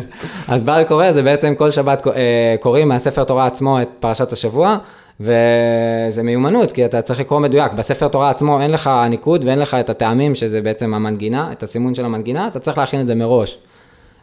[0.47, 4.77] אז בעל קורא זה בעצם כל שבת אה, קוראים מהספר תורה עצמו את פרשת השבוע,
[5.19, 7.71] וזה מיומנות, כי אתה צריך לקרוא מדויק.
[7.71, 11.95] בספר תורה עצמו אין לך ניקוד ואין לך את הטעמים, שזה בעצם המנגינה, את הסימון
[11.95, 13.57] של המנגינה, אתה צריך להכין את זה מראש.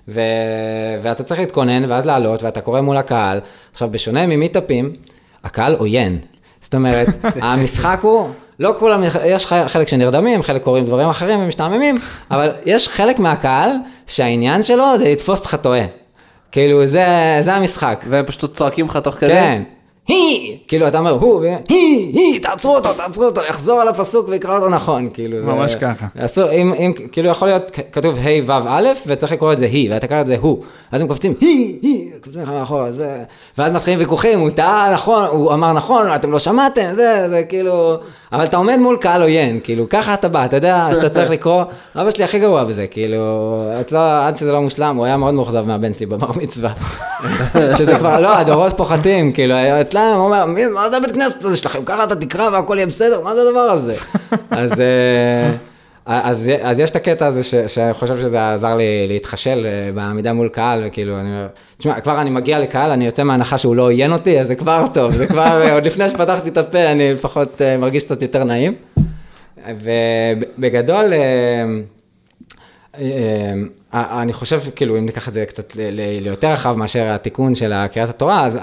[0.09, 0.21] ו...
[1.03, 3.41] ואתה צריך להתכונן ואז לעלות, ואתה קורא מול הקהל.
[3.73, 4.97] עכשיו, בשונה ממיטאפים,
[5.45, 6.19] הקהל עוין.
[6.61, 7.09] זאת אומרת,
[7.43, 8.29] המשחק הוא,
[8.59, 11.95] לא כולם, יש חלק שנרדמים, חלק קוראים דברים אחרים ומשתעממים,
[12.31, 13.71] אבל יש חלק מהקהל
[14.07, 15.85] שהעניין שלו זה לתפוס אותך טועה.
[16.53, 17.07] כאילו, זה,
[17.41, 18.05] זה המשחק.
[18.09, 19.31] והם פשוט צועקים לך תוך כדי?
[19.31, 19.63] כן.
[20.09, 24.57] היא, כאילו אתה אומר הוא, היא, היא, תעצרו אותו, תעצרו אותו, יחזור על הפסוק ויקרא
[24.57, 25.41] אותו נכון, כאילו.
[25.41, 26.07] זה- ממש ככה.
[26.19, 29.93] אסור, אם, אם, כאילו יכול להיות, כתוב ה' ו' א', וצריך לקרוא את זה היא,
[29.93, 33.19] ואתה קרא את זה הוא, אז הם קופצים, היא, היא, קופצים לך מאחורה, זה,
[33.59, 37.95] ואז מתחילים ויכוחים, הוא טעה נכון, הוא אמר נכון, אתם לא שמעתם, זה, זה כאילו,
[38.33, 41.65] אבל אתה עומד מול קהל עוין, כאילו, ככה אתה בא, אתה יודע שאתה צריך לקרוא,
[41.97, 43.19] אבא שלי הכי גרוע בזה, כאילו,
[43.81, 46.71] אצלו, עד שזה לא מושלם, הוא היה מאוד מאוכזב מהבן שלי בבר מצווה,
[47.79, 51.57] שזה כבר, לא, הדורות פוחתים, כאילו, אצלם, הוא אומר, "מי- מה זה הבית כנסת הזה
[51.57, 53.95] שלכם, ככה אתה תקרא והכל יהיה בסדר, מה זה הדבר הזה?
[54.51, 54.71] אז...
[56.07, 60.33] אז, אז יש את הקטע הזה ש, שאני חושב שזה עזר לי להתחשל אה, בעמידה
[60.33, 61.47] מול קהל, וכאילו, אני אומר,
[61.79, 64.87] תשמע, כבר אני מגיע לקהל, אני יוצא מהנחה שהוא לא עוין אותי, אז זה כבר
[64.95, 68.45] טוב, זה כבר, אה, עוד לפני שפתחתי את הפה, אני לפחות אה, מרגיש קצת יותר
[68.45, 68.75] נעים.
[69.81, 71.13] ובגדול,
[73.95, 75.73] אני חושב, כאילו, אם ניקח את זה קצת
[76.21, 78.59] ליותר רחב מאשר התיקון של קריאת התורה, אז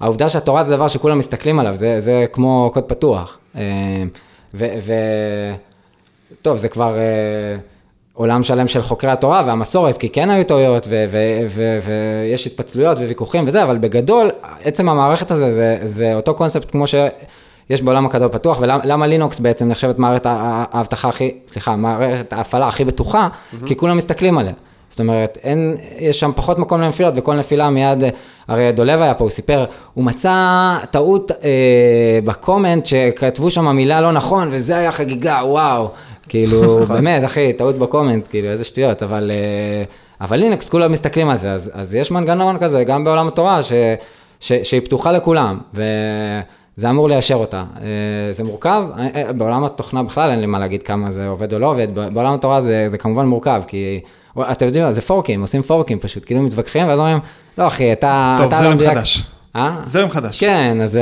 [0.00, 3.38] העובדה שהתורה זה דבר שכולם מסתכלים עליו, זה, זה כמו קוד פתוח.
[4.54, 4.66] ו...
[4.82, 5.52] ו-
[6.42, 7.56] טוב, זה כבר אה,
[8.14, 10.88] עולם שלם של חוקרי התורה והמסורת, כי כן היו טעויות
[12.30, 14.30] ויש התפצלויות וויכוחים וזה, אבל בגדול,
[14.64, 19.68] עצם המערכת הזה זה, זה אותו קונספט כמו שיש בעולם הקדול פתוח, ולמה לינוקס בעצם
[19.68, 23.66] נחשבת מערכת האבטחה הכי, סליחה, מערכת ההפעלה הכי בטוחה, mm-hmm.
[23.66, 24.52] כי כולם מסתכלים עליה.
[24.88, 28.04] זאת אומרת, אין, יש שם פחות מקום לנפילות, וכל נפילה מיד,
[28.48, 29.64] הרי דולב היה פה, הוא סיפר,
[29.94, 35.90] הוא מצא טעות אה, בקומנט שכתבו שם מילה לא נכון, וזה היה חגיגה, וואו.
[36.28, 39.84] כאילו, באמת, אחי, טעות בקומנט, כאילו, איזה שטויות, אבל, אה,
[40.20, 43.72] אבל לינקס, כולם מסתכלים על זה, אז, אז יש מנגנון כזה, גם בעולם התורה, ש,
[44.40, 47.64] ש, שהיא פתוחה לכולם, וזה אמור ליישר אותה.
[47.80, 47.86] אה,
[48.30, 51.66] זה מורכב, אה, בעולם התוכנה בכלל אין לי מה להגיד כמה זה עובד או לא
[51.66, 54.00] עובד, בעולם התורה זה, זה כמובן מורכב, כי...
[54.40, 57.18] אתם יודעים מה, זה פורקים, עושים פורקים פשוט, כאילו מתווכחים, ואז אומרים,
[57.58, 58.36] לא אחי, אתה...
[58.38, 59.22] טוב, אתה לא זרם מדויק." חדש.
[59.56, 59.76] אה?
[59.84, 60.40] זרם חדש.
[60.40, 60.98] כן, אז...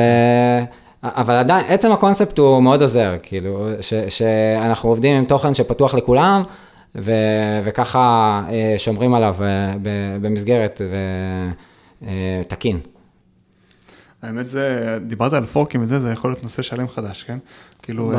[1.05, 5.95] אה, אבל עדיין, עצם הקונספט הוא מאוד עוזר, כאילו, ש, שאנחנו עובדים עם תוכן שפתוח
[5.95, 6.43] לכולם,
[6.97, 7.13] ו,
[7.65, 9.75] וככה אה, שומרים עליו אה,
[10.21, 10.81] במסגרת
[12.07, 12.81] אה, תקין.
[14.23, 17.39] האמת זה, דיברת על פורקים וזה, זה יכול להיות נושא שלם חדש, כן?
[17.85, 18.13] כאילו?
[18.13, 18.19] אה,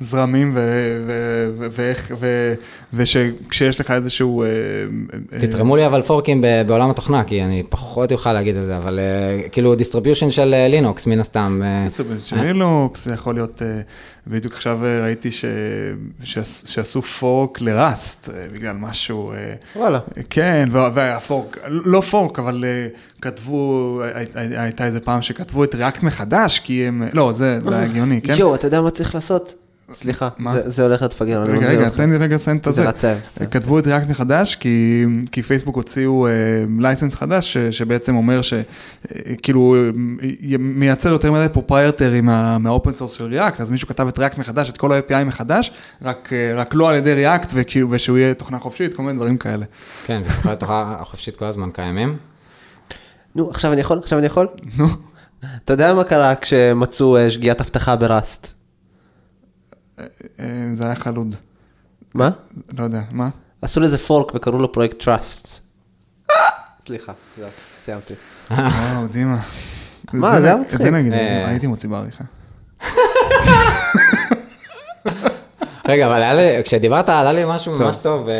[0.00, 0.56] זרמים
[1.58, 2.54] ואיך, ו-
[2.94, 4.42] ושכשיש לך איזשהו...
[4.42, 4.48] אה,
[5.32, 9.00] אה, תתקנו אותי אבל forkים בעולם התוכנה, כי אני פחות אוכל להגיד את זה, אבל
[9.52, 11.62] כאילו distribution של לינוקס, מן הסתם.
[11.64, 11.86] אה,
[12.18, 13.62] של לינוקס, זה יכול להיות,
[14.26, 15.44] בדיוק עכשיו אה, ראיתי ש-
[16.22, 19.98] שעש- שעשו fork ל Rust אה, בגלל משהו, אה, וואלה.
[20.30, 22.64] כן, וה- וה fork, לא fork, אבל
[23.22, 27.74] כתבו, הי- הי- הייתה איזה פעם שכתבו את React מחדש, כי הם, לא, זה לא
[27.74, 28.34] הגיוני, כן?
[28.38, 29.54] יואו, אתה יודע מה צריך לעשות?
[29.94, 30.28] סליחה?
[30.52, 31.42] זה- זה הולך להתפרק.
[31.42, 31.88] רגע, רגע.
[31.88, 32.84] תן לי רגע לסיים את זה הזה.
[32.84, 33.16] לעצב.
[33.50, 36.26] כתבו את React מחדש, כי, כי פייסבוק הוציאו
[36.78, 39.76] license חדש, ש, שבעצם אומר שכאילו
[40.58, 44.38] מייצר יותר מדי proprietary מה, מה open source של React, אז מישהו כתב את React
[44.38, 45.72] מחדש, את כל ה-API מחדש,
[46.02, 49.36] רק, אה, רק לא על ידי React, וכאילו, ושהוא יהיה תוכנה חופשית, כל מיני דברים
[49.36, 49.64] כאלה.
[50.06, 52.16] כן, ותוכלי התוכנה החופשית כל הזמן קיימים.
[53.34, 53.98] נו, עכשיו אני יכול?
[54.02, 54.46] עכשיו אני יכול?
[54.78, 54.86] נו,
[55.64, 58.52] אתה יודע מה קרה כשמצאו אה, שגיאת אבטחה בראסט?
[59.98, 60.04] אה,
[60.74, 61.34] זה היה חלוד,
[62.14, 62.30] מה?
[62.78, 63.28] לא יודע, מה?
[63.62, 65.48] עשו לזה פורק וקראו לו פרויקט טראסט.
[66.86, 67.48] סליחה, זהו,
[67.84, 68.14] סיימתי.
[68.50, 69.38] וואו, דימה.
[70.12, 70.74] מה, זה היה מצחיק.
[70.74, 71.48] את זה נגיד, אה.
[71.48, 72.24] הייתי מוציא בעריכה.
[75.88, 78.34] רגע, אבל היה לי, כשדיברת, עלה לי משהו ממש טוב, אה,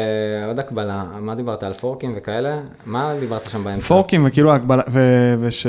[0.46, 1.04] עוד הקבלה.
[1.20, 2.60] מה דיברת, על פורקים וכאלה?
[2.86, 3.82] מה דיברת שם באמצע?
[3.82, 5.66] פורקים וכאילו ההקבלה, ו- וש,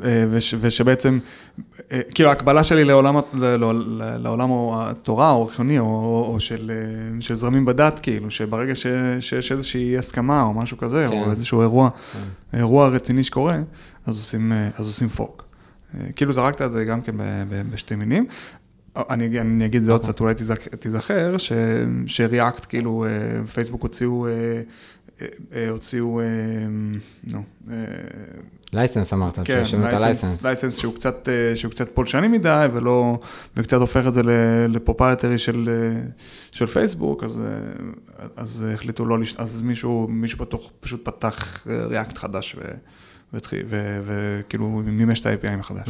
[0.00, 1.18] וש, ושבעצם,
[2.14, 3.16] כאילו ההקבלה שלי לעולם,
[4.18, 8.86] לעולם התורה או ארכיוני או, או, או של, אה, של זרמים בדת, כאילו, שברגע ש,
[9.20, 11.16] שיש איזושהי הסכמה או משהו כזה, כן.
[11.16, 11.88] או איזשהו אירוע,
[12.54, 13.56] אירוע רציני שקורה,
[14.06, 15.42] אז עושים, אה, אז עושים פורק.
[15.94, 18.26] אה, כאילו זרקת את זה גם כן ב- ב- בשתי מינים.
[18.96, 21.52] אני, אני אגיד את זה עוד קצת, אולי תיזכ- תיזכר, ש-
[22.06, 23.06] ש React, כאילו,
[23.54, 24.26] פייסבוק הוציאו,
[25.70, 26.24] הוציאו, אה,
[27.32, 27.76] נו, אה,
[28.72, 29.62] license אמרת, כן,
[30.04, 30.44] license.
[30.44, 33.18] license שהוא קצת, אה, שהוא קצת פולשני מדי, ולא,
[33.56, 34.20] וקצת הופך את זה
[34.68, 36.00] ל proprietary של, אה,
[36.50, 42.18] של פייסבוק, אז, אה, אז החליטו לא, לש- אז מישהו, מישהו פתוח, פשוט פתח React
[42.18, 42.56] חדש,
[43.32, 45.88] וכאילו מימש את ה-API מחדש.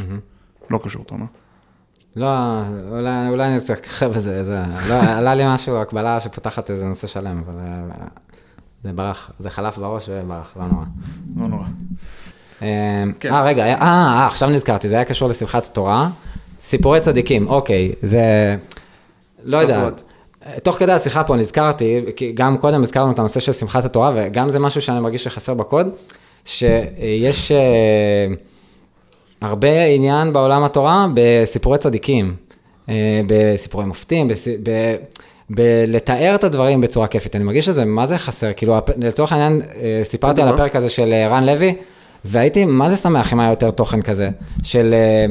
[0.69, 1.25] לא קשור, תומר.
[2.15, 2.27] לא,
[2.89, 4.59] אולי אולי אני אצטרך בזה, זה,
[4.89, 8.07] לא, עלה לי משהו, הקבלה שפותחת איזה נושא שלם, אבל אה,
[8.83, 10.85] זה ברח, זה חלף בראש וברח, לא נורא.
[11.37, 11.63] לא נורא.
[12.61, 13.33] אה, כן.
[13.33, 16.09] אה, רגע, אה, אה, עכשיו נזכרתי, זה היה קשור לשמחת התורה.
[16.61, 18.55] סיפורי צדיקים, אוקיי, זה,
[19.43, 19.89] לא יודע.
[20.63, 24.49] תוך כדי השיחה פה נזכרתי, כי גם קודם הזכרנו את הנושא של שמחת התורה, וגם
[24.49, 25.87] זה משהו שאני מרגיש שחסר בקוד,
[26.45, 28.27] שיש, אה,
[29.41, 32.35] הרבה עניין בעולם התורה בסיפורי צדיקים,
[32.89, 34.47] אה, בסיפורי מופתים, בס...
[34.63, 34.95] ב...
[35.49, 37.35] בלתאר את הדברים בצורה כיפית.
[37.35, 38.53] אני מרגיש שזה, מה זה חסר?
[38.53, 40.47] כאילו, לצורך העניין, אה, סיפרתי על?
[40.47, 41.75] הפרק הזה של אה, רן לוי,
[42.25, 44.29] והייתי, מה זה שמח אם היה יותר תוכן כזה,
[44.63, 44.93] של...
[44.93, 45.25] אה,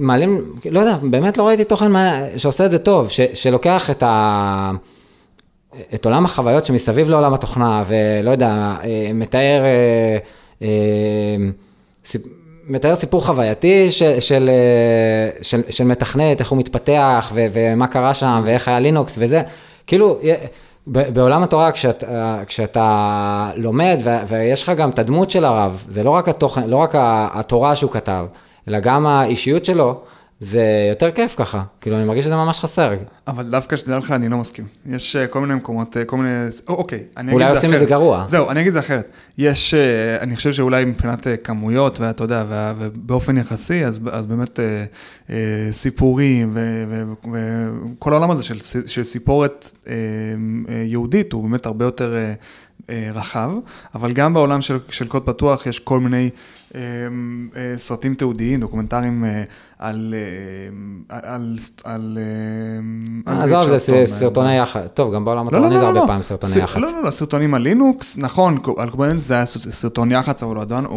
[0.00, 1.92] מעלים, לא יודע, באמת לא ראיתי תוכן
[2.36, 4.70] שעושה את זה טוב, ש, שלוקח את, ה,
[5.94, 8.76] את עולם החוויות שמסביב לעולם התוכנה, ולא יודע,
[9.14, 10.18] מתאר, אה,
[10.62, 10.68] אה,
[12.04, 12.22] סיפ,
[12.68, 18.14] מתאר סיפור חווייתי של, של, אה, של, של מתכנת, איך הוא מתפתח, ו, ומה קרה
[18.14, 19.42] שם, ואיך היה לינוקס וזה,
[19.86, 20.18] כאילו,
[20.86, 26.10] בעולם התורה, כשאתה, כשאתה לומד, ו- ויש לך גם את הדמות של הרב, זה לא
[26.10, 26.94] רק התוכן, לא רק
[27.34, 28.26] התורה שהוא כתב,
[28.68, 30.00] אלא גם האישיות שלו,
[30.44, 31.62] זה יותר כיף ככה.
[31.80, 32.92] כאילו, אני מרגיש שזה ממש חסר.
[33.26, 34.66] אבל דווקא שתדע לך, אני לא מסכים.
[34.86, 36.28] יש אה, כל מיני מקומות, אה, כל מיני...
[36.68, 37.82] או, אוקיי, אני אגיד אולי את זה עושים אחרת.
[37.82, 38.24] את זה גרוע.
[38.28, 39.08] זהו, אני אגיד את זה אחרת.
[39.38, 42.44] יש, אה, אני חושב שאולי מבחינת אה, כמויות, ואתה יודע,
[42.78, 44.84] ובאופן יחסי, אז, אז באמת אה,
[45.30, 49.92] אה, סיפורים, וכל העולם הזה של, של סיפורת אה,
[50.68, 52.32] אה, יהודית, הוא באמת הרבה יותר אה,
[52.90, 53.50] אה, רחב,
[53.94, 56.30] אבל גם בעולם של, של קוד פתוח יש כל מיני...
[56.74, 56.80] אה,
[57.56, 59.42] אה, סרטים תיעודיים, דוקומנטריים אה,
[59.78, 60.14] על,
[61.10, 62.18] אה, על, על,
[63.26, 64.80] על עזוב, זה סרטוני יח"צ.
[64.94, 66.06] טוב, גם בעולם לא, התורני לא, זה לא, הרבה.
[66.06, 66.76] פעמים סרטוני יח"צ.
[66.76, 70.56] לא, לא, לא, סרטונים על לינוקס, נכון, על Kubernetes זה היה סרט- סרטון יח"צ, אבל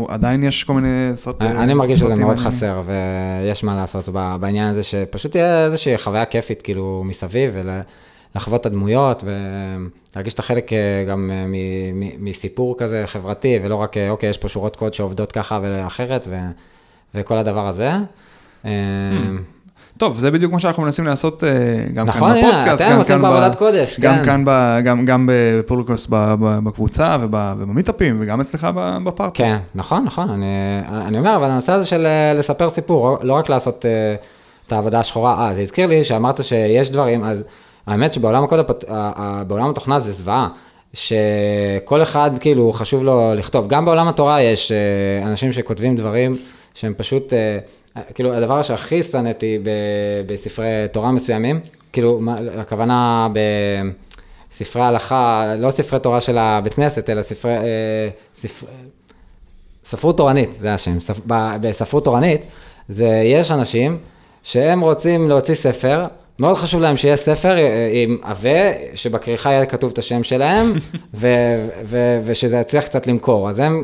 [0.10, 2.38] עדיין- יש כל מיני סרט- אני מרגיש שזה סרטים מאוד.
[2.38, 4.10] חסר, ויש מה לעשות
[4.40, 7.56] בעניין הזה, שפשוט תהיה איזושהי חוויה כיפית, כאילו, מסביב,
[8.36, 10.78] ולחוות את הדמויות, ולהרגיש את החלק אה,
[11.10, 14.94] גם אה, מ- מ- מסיפור כזה חברתי, ולא רק, אה, אוקיי, יש פה שורות קוד
[14.94, 16.36] שעובדות ככה ואחרת, ו-
[17.16, 17.92] וכל הדבר הזה.
[18.66, 18.72] אה,
[19.98, 21.44] טוב, זה בדיוק מה שאנחנו מנסים לעשות
[21.94, 22.82] גם נכון, כאן בפודקאסט.
[22.82, 24.26] גם כאן פה ב- עבודת קודש, גם כן.
[24.26, 29.46] כאן, ב- גם- גם בפודקאסט ב- ב- בקבוצה וב- ובמיטאפים, וגם אצלך ב- בפארטיס.
[29.48, 30.46] כן, נכון, נכון, אני,
[31.08, 33.86] אני אומר, אבל הנושא הזה של לספר סיפור, לא רק לעשות
[34.68, 37.44] את העבודה השחורה, אה, זה הזכיר לי שאמרת שיש דברים, אז
[37.88, 38.86] האמת שבעולם הקוד, הפת-
[39.48, 40.48] בעולם התוכנה זה זוועה,
[40.94, 46.38] שכל אחד כאילו חשוב לו לכתוב, גם בעולם התורה יש אה, אנשים שכותבים דברים
[46.74, 47.60] שהם פשוט, אה,
[48.14, 49.60] כאילו הדבר שהכי שנאתי
[50.28, 51.60] בספרי תורה מסוימים,
[51.94, 52.22] כאילו,
[52.58, 53.40] הכוונה ב...
[54.52, 57.64] ספרי הלכה, לא ספרי תורה של הבית כנסת, אלא ספרי, אה,
[58.36, 58.68] ספר,
[59.84, 60.98] ספרות תורנית, זה השם,
[61.62, 62.46] בספרות תורנית,
[62.88, 63.98] זה, יש אנשים
[64.44, 66.06] שהם רוצים להוציא ספר,
[66.40, 68.50] מאוד חשוב להם שיהיה ספר אה, עם עבה,
[68.96, 70.74] שבכריכה יהיה כתוב את השם שלהם,
[71.14, 71.28] ו,
[71.86, 73.50] ו, ושזה יצליח קצת למכור.
[73.50, 73.84] אז הם,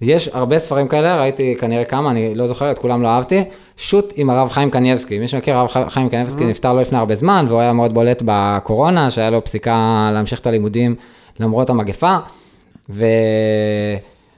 [0.00, 3.44] יש הרבה ספרים כאלה, ראיתי כנראה כמה, אני לא זוכר, את כולם לא אהבתי.
[3.76, 7.46] שו"ת עם הרב חיים קניבסקי, מי שמכיר, הרב חיים קניבסקי נפטר לא לפני הרבה זמן,
[7.48, 10.94] והוא היה מאוד בולט בקורונה, שהיה לו פסיקה להמשיך את הלימודים
[11.40, 12.16] למרות המגפה.
[12.90, 13.06] ו...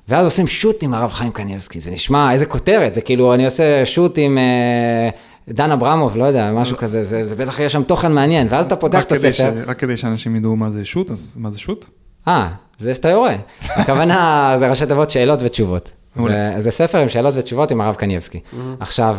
[0.09, 3.87] ואז עושים שו"ת עם הרב חיים קניבסקי, זה נשמע, איזה כותרת, זה כאילו, אני עושה
[3.87, 5.09] שו"ת עם אה,
[5.49, 8.77] דן אברמוב, לא יודע, משהו כזה, זה, זה בטח יש שם תוכן מעניין, ואז אתה
[8.77, 9.33] פותח את הספר.
[9.33, 11.85] ש- רק כדי שאנשים ידעו מה זה שו"ת, אז מה זה שו"ת?
[12.29, 13.35] אה, זה שאתה יורה.
[13.65, 14.17] הכוונה
[14.59, 15.93] זה ראשי תיבות שאלות ותשובות.
[16.17, 18.41] זה, זה ספר עם שאלות ותשובות עם הרב קניבסקי.
[18.81, 19.19] עכשיו,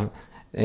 [0.57, 0.63] אה,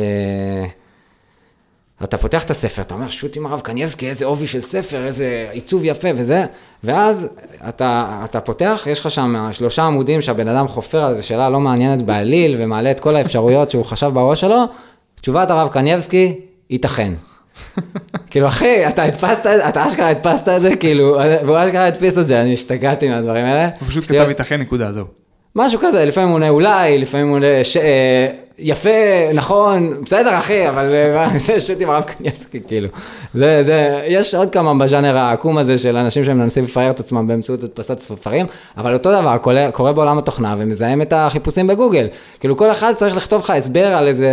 [2.05, 5.47] אתה פותח את הספר, אתה אומר, שוט עם הרב קניבסקי, איזה עובי של ספר, איזה
[5.51, 6.45] עיצוב יפה וזה,
[6.85, 7.29] ואז
[7.69, 11.61] אתה, אתה פותח, יש לך שם שלושה עמודים שהבן אדם חופר על איזו שאלה לא
[11.61, 14.65] מעניינת בעליל, ומעלה את כל האפשרויות שהוא חשב בראש שלו,
[15.23, 16.35] תשובת הרב קניבסקי,
[16.71, 17.13] ייתכן.
[18.31, 22.19] כאילו אחי, אתה הדפסת, את זה, אתה אשכרה הדפסת את זה, כאילו, והוא אשכרה הדפיס
[22.19, 23.69] את זה, אני השתגעתי מהדברים האלה.
[23.81, 25.07] הוא פשוט כתב ייתכן נקודה, זהו.
[25.57, 27.77] משהו כזה, לפעמים הוא עונה אולי, לפעמים הוא עונה ש...
[28.59, 28.91] יפה,
[29.35, 32.89] נכון, בסדר אחי, אבל אה, זה שוט עם הרב קניאסקי, כאילו.
[33.35, 37.65] זה, זה, יש עוד כמה בז'אנר העקום הזה של אנשים שמנסים לפאר את עצמם באמצעות
[37.65, 38.47] הדפסת ספרים,
[38.77, 42.09] אבל אותו דבר קורה, קורה בעולם התוכנה ומזהם את החיפושים בגוגל.
[42.41, 44.31] כאילו כל אחד צריך לכתוב לך הסבר על איזה,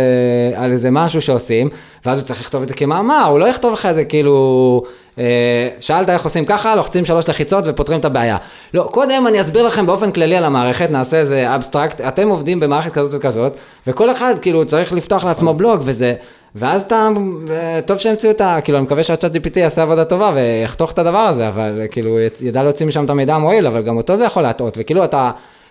[0.56, 1.68] על איזה משהו שעושים,
[2.06, 4.82] ואז הוא צריך לכתוב את זה כמאמר, הוא לא יכתוב לך איזה כאילו...
[5.18, 8.36] אה, שאלת איך עושים ככה, לוחצים שלוש לחיצות ופותרים את הבעיה.
[8.74, 12.92] לא, קודם אני אסביר לכם באופן כללי על המערכת, נעשה איזה אבסטרקט, אתם עובדים במערכת
[12.92, 13.52] כזאת וכזאת,
[13.86, 16.14] וכל אחד כאילו צריך לפתוח לעצמו בלוג וזה,
[16.54, 17.08] ואז אתה,
[17.50, 18.60] אה, טוב שהמציאו את ה...
[18.64, 22.62] כאילו, אני מקווה שהצ'אט GPT יעשה עבודה טובה ויחתוך את הדבר הזה, אבל כאילו, ידע
[22.62, 25.30] להוציא משם את המידע המועיל, אבל גם אותו זה יכול להטעות, וכאילו אתה...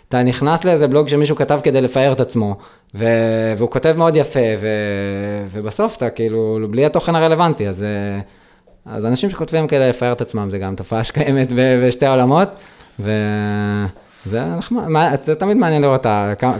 [0.09, 2.57] אתה נכנס לאיזה בלוג שמישהו כתב כדי לפאר את עצמו,
[2.95, 3.05] ו...
[3.57, 4.67] והוא כותב מאוד יפה, ו...
[5.51, 8.19] ובסוף אתה כאילו, בלי התוכן הרלוונטי, אז, אה,
[8.95, 12.47] אז אנשים שכותבים כדי לפאר את עצמם, זה גם תופעה שקיימת ב- בשתי העולמות,
[12.99, 16.05] וזה נחמד, מה- זה תמיד מעניין לראות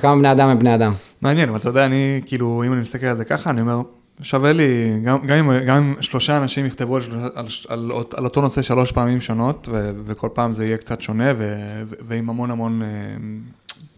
[0.01, 0.91] כמה בני אדם הם בני אדם.
[1.21, 3.81] מעניין, אבל אתה יודע, אני, כאילו, אם אני מסתכל על זה ככה, אני אומר,
[4.21, 7.03] שווה לי, גם, גם, אם, גם אם שלושה אנשים יכתבו על,
[7.35, 11.31] על, על, על, אותו נושא שלוש פעמים שונות, ו, וכל פעם זה יהיה קצת שונה,
[11.37, 11.55] ו,
[11.85, 12.87] ו, ועם המון המון, אה,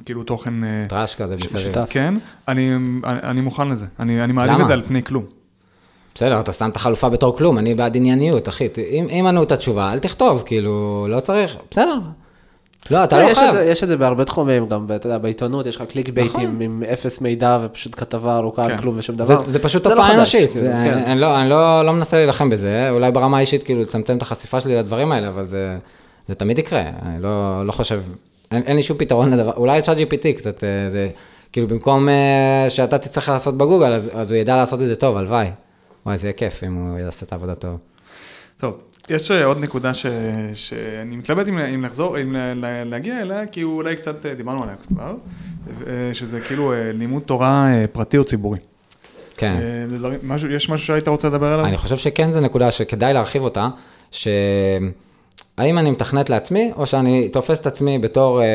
[0.06, 0.64] כאילו תוכן...
[0.64, 1.86] אה, trash כזה מסביב.
[1.90, 2.16] כן,
[2.48, 4.60] אני, אני, אני מוכן לזה, אני, אני מעדיף?
[4.62, 5.24] את זה על פני כלום.
[6.16, 8.68] בסדר, אתה שם את החלופה בתור כלום, אני בעד ענייניות, אחי.
[8.92, 12.00] אם אם ענו את התשובה, אל תכתוב, כאילו, לא צריך, בסדר.
[12.92, 13.52] לא, אתה לא, לא יש את חייב.
[13.54, 17.22] זה- יש את זה בהרבה תחומים, גם, אתה יודע, בעיתונות יש לך clickbaitים עם אפס
[17.22, 18.78] מידע ופשוט כתבה ארוכה על כן.
[18.82, 19.44] כלום ושום זה, דבר.
[19.44, 21.04] זה פשוט לא תופעה אנושית, כאילו, זה, כן.
[21.06, 24.60] אני, לא, אני לא, לא מנסה להילחם בזה, אולי ברמה האישית כאילו לצמצם את החשיפה
[24.62, 25.78] שלי לדברים האלה, אבל זה,
[26.28, 28.02] זה תמיד יקרה, אני לא, לא חושב,
[28.52, 31.10] אין, אין לי שום פתרון לדבר, אולי צ'אט GPT קצת, אה, זה,
[31.54, 35.18] כאילו במקום אה, שאתה תצטרך לעשות בגוגל, אז, אז הוא ידע לעשות את זה טוב,
[35.18, 35.48] הלוואי.
[36.06, 37.78] וואי, זה יהיה כיף אם הוא יעשה את העבודה טוב.
[38.58, 38.74] טוב,
[39.12, 40.06] יש אה, עוד נקודה ש,
[40.54, 44.64] שאני מתלבט אם, אם לחזור, אם לה- לה- להגיע אליה, כי אולי קצת אה, דיברנו
[44.64, 45.16] עליה כבר,
[45.88, 48.60] אה, שזה כאילו לימוד תורה פרטי או ציבורי.
[49.38, 49.58] כן.
[50.24, 51.66] משהו, יש משהו שהיית רוצה לדבר עליו?
[51.66, 53.70] אני חושב שכן זו נקודה שכדאי להרחיב אותה,
[54.12, 54.92] שהאם
[55.78, 58.48] אני מתכנת לעצמי, או שאני תופס את עצמי בתור אה,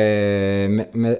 [0.69, 1.13] מ- מ-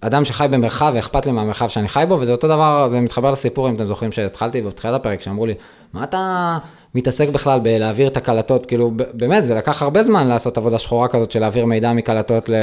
[0.00, 3.68] אדם שחי במרחב ואכפת לי מהמרחב שאני חי בו, וזה אותו דבר, זה מתחבר לסיפור,
[3.68, 5.54] אם אתם זוכרים שהתחלתי בתחילת הפרק, שאמרו לי,
[5.92, 6.58] מה אתה
[6.94, 11.30] מתעסק בכלל בלהעביר את הקלטות, כאילו, באמת, זה לקח הרבה זמן לעשות עבודה שחורה כזאת
[11.30, 12.54] של להעביר מידע מקלטות ל...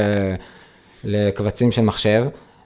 [1.04, 2.24] לקבצים של מחשב,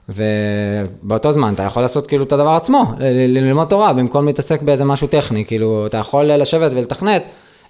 [0.09, 5.07] ובאותו זמן אתה יכול לעשות כאילו את הדבר עצמו, ללמוד תורה, במקום להתעסק באיזה משהו
[5.07, 7.23] טכני, כאילו, אתה יכול לשבת ולתכנת,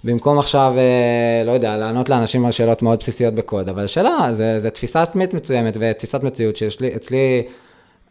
[0.04, 4.58] במקום עכשיו, אה, לא יודע, לענות לאנשים על שאלות מאוד בסיסיות בקוד, אבל השאלה, זה,
[4.58, 7.42] זה תפיסה עצמית מסוימת ותפיסת מציאות שיש לי, אצלי,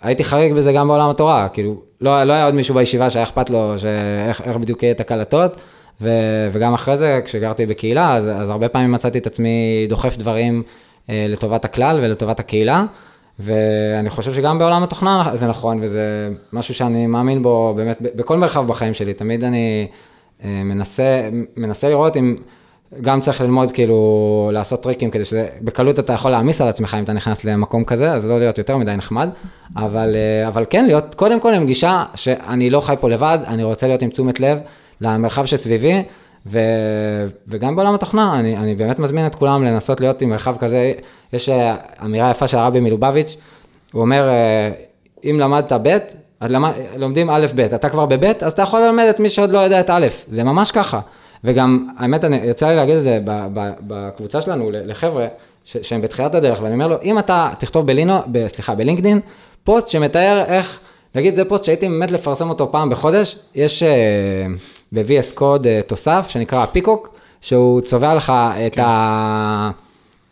[0.03, 3.49] הייתי חריג בזה גם בעולם התורה, כאילו, לא, לא היה עוד מישהו בישיבה שהיה אכפת
[3.49, 5.61] לו שאיך, איך בדיוק יהיה את הקלטות,
[6.01, 6.09] ו,
[6.51, 10.63] וגם אחרי זה, כשגרתי בקהילה, אז, אז הרבה פעמים מצאתי את עצמי דוחף דברים
[11.09, 12.85] אה, לטובת הכלל ולטובת הקהילה,
[13.39, 18.67] ואני חושב שגם בעולם התוכנה זה נכון, וזה משהו שאני מאמין בו באמת בכל מרחב
[18.67, 19.87] בחיים שלי, תמיד אני
[20.43, 22.35] אה, מנסה, מנסה לראות אם...
[23.01, 27.03] גם צריך ללמוד כאילו לעשות טריקים כדי שזה, בקלות אתה יכול להעמיס על עצמך אם
[27.03, 29.29] אתה נכנס למקום כזה, אז לא להיות יותר מדי נחמד,
[29.77, 33.63] אבל, אה, אבל כן להיות קודם כל עם גישה שאני לא חי פה לבד, אני
[33.63, 34.57] רוצה להיות עם תשומת לב
[35.01, 36.03] למרחב שסביבי,
[36.45, 36.59] ו,
[37.47, 40.93] וגם בעולם התוכנה, אני, אני באמת מזמין את כולם לנסות להיות עם מרחב כזה,
[41.33, 41.75] יש אה,
[42.05, 43.37] אמירה יפה של הרבי מלובביץ',
[43.93, 44.69] הוא אומר, אה,
[45.23, 45.97] אם למדת ב',
[46.41, 49.59] למד, לומדים א' ב', אתה כבר בב', אז אתה יכול ללמד את מי שעוד לא
[49.59, 50.99] יודע את א', זה ממש ככה.
[51.43, 53.19] וגם, האמת, אני, יצא לי להגיד את זה
[53.87, 55.27] בקבוצה שלנו לחבר'ה
[55.65, 59.19] ש- שהם בתחילת הדרך, ואני אומר לו, אם אתה תכתוב בלינו, ב, סליחה, בלינקדין,
[59.63, 60.79] פוסט שמתאר איך,
[61.15, 64.45] נגיד זה פוסט שהייתי באמת לפרסם אותו פעם בחודש, יש אה,
[64.91, 68.33] ב-VS Code אה, תוסף שנקרא פיקוק, שהוא צובע לך
[68.65, 69.69] את ה...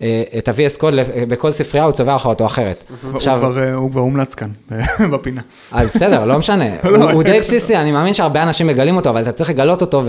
[0.01, 2.83] אה, את ה-VS Code לפ- בכל ספרייה, הוא צובע לך אותו אחרת.
[3.03, 4.49] הוא כבר, אה, הוא כבר הומלץ כאן,
[5.13, 5.41] בפינה.
[5.71, 9.21] אז בסדר, לא משנה, הוא, הוא די בסיסי, אני מאמין שהרבה אנשים מגלים אותו, אבל
[9.21, 10.03] אתה צריך לגלות אותו,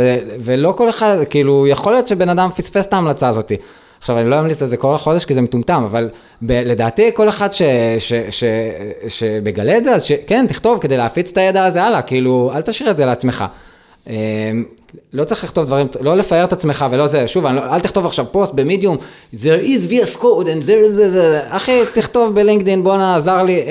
[0.45, 3.53] ולא כל אחד, כאילו, יכול להיות שבן אדם פספס את ההמלצה הזאת.
[3.99, 6.09] עכשיו, אני לא אמליץ לזה כל חודש כי זה מטומטם, אבל
[6.43, 7.63] ב, לדעתי, כל אחד ש,
[7.99, 8.45] ש, ש,
[9.09, 12.91] שמגלה את זה, אז כן, תכתוב כדי להפיץ את הידע הזה הלאה, כאילו, אל תשאיר
[12.91, 13.45] את זה לעצמך.
[15.13, 18.27] לא צריך לכתוב דברים, לא לפאר את עצמך ולא זה, שוב, לא, אל תכתוב עכשיו
[18.31, 18.97] פוסט במדיום,
[19.35, 21.15] there is VS code and there is,
[21.49, 23.65] אחי, תכתוב בלינקדאין, בואנה, עזר לי, אה,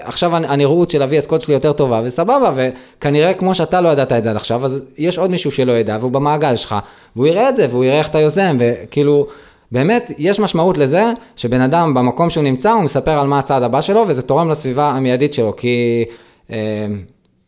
[0.00, 4.12] עכשיו הנ- הנראות של ה-VS code שלי יותר טובה, וסבבה, וכנראה כמו שאתה לא ידעת
[4.12, 6.74] את זה עד עכשיו, אז יש עוד מישהו שלא ידע, והוא במעגל שלך,
[7.16, 9.26] והוא יראה את זה, והוא יראה איך אתה יוזם, וכאילו,
[9.72, 11.04] באמת, יש משמעות לזה,
[11.36, 14.88] שבן אדם במקום שהוא נמצא, הוא מספר על מה הצעד הבא שלו, וזה תורם לסביבה
[14.88, 16.04] המיידית שלו, כי...
[16.50, 16.56] אה,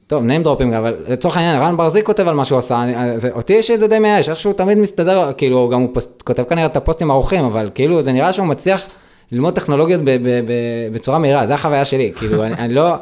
[0.07, 3.30] טוב, name dropping, אבל לצורך העניין, רן ברזיק כותב על מה שהוא עשה, אני, זה,
[3.32, 6.66] אותי יש את זה די מייאש, איכשהו תמיד מסתדר, כאילו, גם הוא פוסט, כותב כנראה
[6.66, 8.86] את הפוסטים ערוכים, אבל כאילו, זה נראה שהוא מצליח
[9.32, 10.52] ללמוד טכנולוגיות ב, ב, ב,
[10.92, 12.94] בצורה מהירה, זה החוויה שלי, כאילו, אני, אני לא...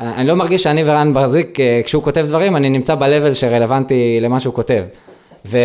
[0.00, 4.40] אני לא מרגיש שאני ורן ברזיק, אה, כשהוא כותב דברים, אני נמצא ב-level שרלוונטי למה
[4.40, 4.82] שהוא כותב.
[5.46, 5.58] ו,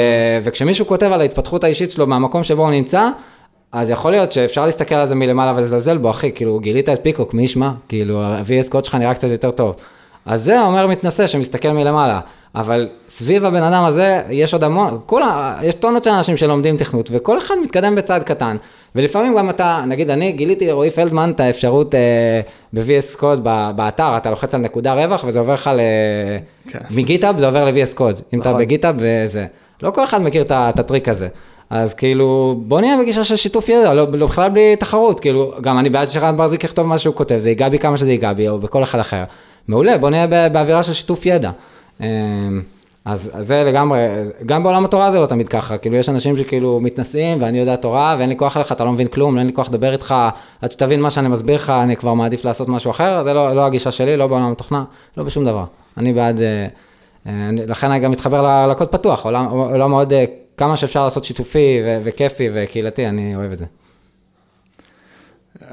[0.44, 3.10] וכשמישהו כותב על ההתפתחות האישית שלו מהמקום שבו הוא נמצא,
[3.72, 7.34] אז יכול להיות שאפשר להסתכל על זה מלמעלה ולזלזל בו, אחי, כאילו, גילית את פיקוק,
[7.34, 7.72] מי ישמע?
[7.88, 9.76] כאילו, ה-VS קוד שלך נראה קצת יותר טוב.
[10.26, 12.20] אז זה אומר מתנשא שמסתכל מלמעלה,
[12.56, 17.10] אבל סביב הבן אדם הזה יש עוד המון, כולה, יש טונות של אנשים שלומדים תכנות,
[17.12, 18.58] וכל אחד מתקדם בצעד קטן,
[18.96, 22.42] ולפעמים גם אתה, נגיד אני גיליתי לרועי פלדמן את האפשרות אה,
[22.74, 23.40] ב-VS Code
[23.76, 25.80] באתר, אתה לוחץ על נקודה רווח וזה עובר לך ל...
[26.70, 26.80] כן.
[26.92, 28.62] מגיטאב זה עובר ל-VS Code, אם אתה נכון.
[28.62, 29.46] בגיטאב וזה.
[29.84, 31.28] לא כל אחד מכיר את הטריק הזה.
[31.70, 35.80] אז כאילו, בוא נהיה בגישה של שיתוף ידע, לא, לא בכלל בלי תחרות, כאילו, גם
[35.80, 38.50] אני בעד שרן ברזיק יכתוב מה שהוא כותב, זה ייגע בי כמה שזה ייגע בי,
[38.50, 39.24] או בכל אחד אחר.
[39.68, 41.52] מעולה, בוא נהיה באווירה של שיתוף ידע.
[42.02, 42.62] אמ,
[43.06, 44.00] אז, אז זה לגמרי,
[44.46, 48.16] גם בעולם התורה זה לא תמיד ככה, כאילו יש אנשים שכאילו מתנשאים ואני יודע תורה
[48.20, 50.16] ואין לי כוח אליך, אתה לא מבין כלום, אין לי כוח לדבר איתך,
[50.62, 53.66] עד שתבין מה שאני מסביר לך, אני כבר מעדיף לעשות משהו אחר, זה לא, לא
[53.66, 54.84] הגישה שלי, לא בעולם התוכנה,
[55.18, 55.66] לא בשום דבר.
[55.98, 56.68] אני בעד, אה,
[57.28, 60.26] אה, לכן אני גם מתחבר לקוד פתוח, עולם, עולם מאוד, אה,
[60.58, 63.66] כמה שאפשר לעשות שיתופי וכיפי וקהילתי, אני אוהב את זה.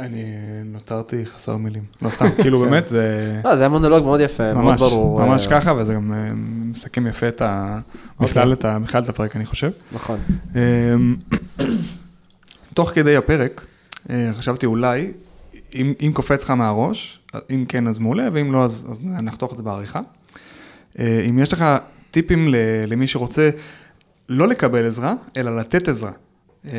[0.00, 0.24] אני
[0.64, 1.82] נותרתי חסר מילים.
[2.02, 5.26] לא סתם, כאילו באמת זה לא, זה היה מונולוג מאוד יפה, מאוד ממש, ברור.
[5.26, 6.30] ממש אה, ככה, וזה גם אה,
[6.70, 7.78] מסכם יפה את ה...
[8.20, 9.70] בכלל את ה- בכלל את הפרק, אני חושב.
[9.92, 10.18] נכון.
[10.54, 11.16] אמ,
[12.74, 13.66] תוך כדי הפרק,
[14.10, 15.12] אה, חשבתי אולי,
[15.74, 17.20] אם, אם קופץ לך מהראש,
[17.50, 20.00] אם כן אז מעולה, ואם לא אז, אז נחתוך את זה בעריכה.
[20.98, 21.64] אם יש לך
[22.10, 22.48] טיפים
[22.86, 23.50] למי שרוצה
[24.28, 26.10] לא לקבל עזרה, אלא לתת עזרה.
[26.66, 26.72] אה,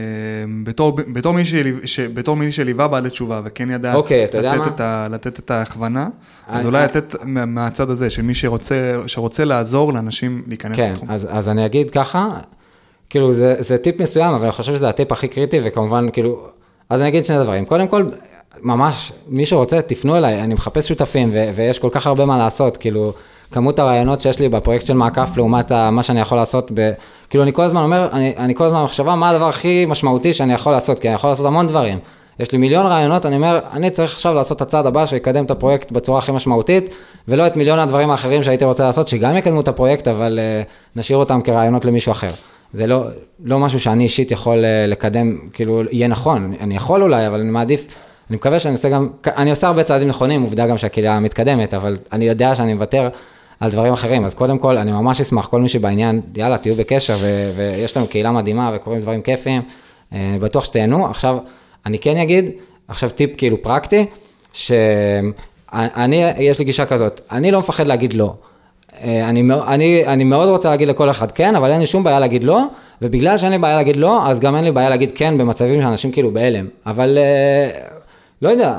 [0.63, 4.43] בתור, בתור, מי שליו, ש, בתור מי שליווה בעלי תשובה וכן ידע אוקיי, לתת?
[4.67, 6.07] את ה, לתת את ההכוונה,
[6.47, 8.75] אז אני- אולי לתת מה- מהצד הזה, של מי שרוצה,
[9.07, 11.11] שרוצה לעזור לאנשים להיכנס כן, לתחום.
[11.11, 12.29] אז, אז אני אגיד ככה,
[13.09, 16.47] כאילו זה, זה טיפ מסוים, אבל אני חושב שזה הטיפ הכי קריטי, וכמובן, כאילו,
[16.89, 17.65] אז אני אגיד שני דברים.
[17.65, 18.05] קודם כל,
[18.61, 22.77] ממש, מי שרוצה, תפנו אליי, אני מחפש שותפים, ו- ויש כל כך הרבה מה לעשות,
[22.77, 23.13] כאילו,
[23.51, 26.91] כמות הרעיונות שיש לי בפרויקט של מעקף לעומת מה שאני יכול לעשות, ב,
[27.29, 30.53] כאילו, אני כל הזמן אומר, אני, אני כל הזמן במחשבה, מה הדבר הכי משמעותי שאני
[30.53, 31.99] יכול לעשות, כי אני יכול לעשות המון דברים.
[32.39, 35.51] יש לי מיליון רעיונות, אני אומר, אני צריך עכשיו לעשות את הצעד הבא שיקדם את
[35.51, 36.95] הפרויקט בצורה הכי משמעותית,
[37.27, 41.17] ולא את מיליון הדברים האחרים שהייתי רוצה לעשות, שגם יקדמו את הפרויקט, אבל uh, נשאיר
[41.17, 42.31] אותם כרעיונות למישהו אחר.
[42.73, 43.03] זה לא,
[43.43, 47.51] לא משהו שאני אישית יכול uh, לקדם, כאילו, יהיה נכון, אני יכול אולי, אבל אני
[47.51, 47.95] מעדיף,
[48.29, 51.97] אני מקווה שאני עושה גם, אני עושה הרבה צעדים נכונים, עובדה גם שהקהילה מתקדמת, אבל
[52.11, 53.09] אני יודע שאני מוותר
[53.61, 57.13] על דברים אחרים, אז קודם כל, אני ממש אשמח, כל מי שבעניין, יאללה, תהיו בקשר,
[57.19, 59.61] ו- ויש לנו קהילה מדהימה וקורים דברים כיפיים,
[60.13, 61.05] אה, אני בטוח שתהנו.
[61.09, 61.37] עכשיו,
[61.85, 62.45] אני כן אגיד,
[62.87, 64.05] עכשיו טיפ כאילו פרקטי,
[64.53, 68.33] שאני, יש לי גישה כזאת, אני לא מפחד להגיד לא.
[69.03, 72.19] אה, אני, אני, אני מאוד רוצה להגיד לכל אחד כן, אבל אין לי שום בעיה
[72.19, 72.63] להגיד לא,
[73.01, 76.11] ובגלל שאין לי בעיה להגיד לא, אז גם אין לי בעיה להגיד כן במצבים שאנשים
[76.11, 76.67] כאילו בהלם.
[76.85, 77.69] אבל אה,
[78.41, 78.77] לא יודע,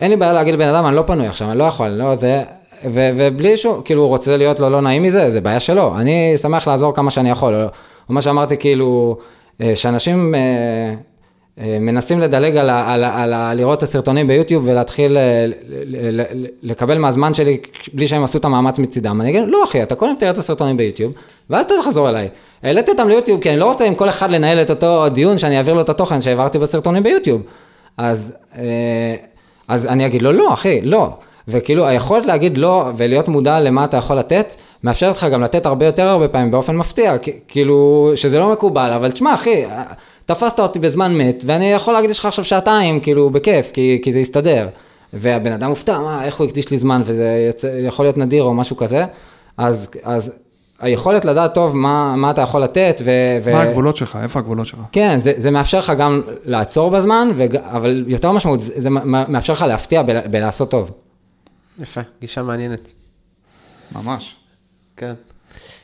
[0.00, 2.14] אין לי בעיה להגיד לבן אדם, אני לא פנוי עכשיו, אני לא יכול, אני לא
[2.14, 2.42] זה,
[2.84, 5.98] ו, ובלי שהוא, כאילו, הוא רוצה להיות לו לא נעים מזה, זה בעיה שלו.
[5.98, 7.54] אני שמח לעזור כמה שאני יכול.
[7.54, 7.68] או,
[8.08, 9.18] מה שאמרתי, כאילו,
[9.60, 10.40] אה, שאנשים אה,
[11.60, 15.52] אה, מנסים לדלג על, ה, על, ה, על ה, לראות את הסרטונים ביוטיוב ולהתחיל ל,
[16.20, 16.22] ל,
[16.62, 17.58] לקבל מהזמן שלי
[17.92, 19.20] בלי שהם עשו את המאמץ מצידם.
[19.20, 21.12] אני אגיד, לא אחי, אתה קודם תראה את הסרטונים ביוטיוב,
[21.50, 22.28] ואז אתה תחזור אליי.
[22.62, 25.58] העליתי אותם ליוטיוב, כי אני לא רוצה עם כל אחד לנהל את אותו דיון שאני
[25.58, 27.42] אעביר לו את התוכן שהעברתי בסרטונים ביוטיוב.
[27.96, 28.32] אז,
[29.68, 31.10] אז אני אגיד לו, לא, אחי, לא.
[31.48, 35.86] וכאילו, היכולת להגיד לא ולהיות מודע למה אתה יכול לתת, מאפשרת לך גם לתת הרבה
[35.86, 37.14] יותר הרבה פעמים באופן מפתיע,
[37.48, 39.64] כאילו, שזה לא מקובל, אבל תשמע, אחי,
[40.26, 44.18] תפסת אותי בזמן מת, ואני יכול להקדיש לך עכשיו שעתיים, כאילו, בכיף, כי, כי זה
[44.18, 44.68] יסתדר.
[45.12, 48.54] והבן אדם מופתע, מה, איך הוא הקדיש לי זמן, וזה יוצא, יכול להיות נדיר או
[48.54, 49.04] משהו כזה,
[49.56, 50.32] אז, אז
[50.80, 53.10] היכולת לדעת טוב מה, מה אתה יכול לתת, ו...
[53.42, 54.18] ו- מה הגבולות שלך?
[54.22, 54.80] איפה הגבולות שלך?
[54.92, 59.52] כן, זה, זה מאפשר לך גם לעצור בזמן, וג, אבל יותר משמעות, זה, זה מאפשר
[59.52, 60.90] לך להפתיע ב, בלעשות טוב.
[61.78, 62.92] יפה, גישה מעניינת.
[63.94, 64.36] ממש.
[64.96, 65.14] כן.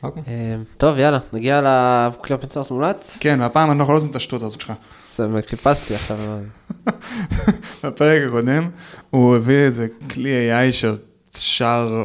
[0.02, 0.22] אוקיי.
[0.28, 0.32] אה,
[0.76, 1.60] טוב, יאללה, נגיע
[2.10, 3.18] לקליופ מצורס מומלץ.
[3.20, 4.72] כן, והפעם אני לא יכול לעשות את השטות הזאת שלך.
[5.16, 6.16] זה- חיפשתי עכשיו.
[7.84, 8.70] בפרק הקודם,
[9.10, 10.72] הוא הביא איזה כלי AI
[11.36, 12.04] ששר...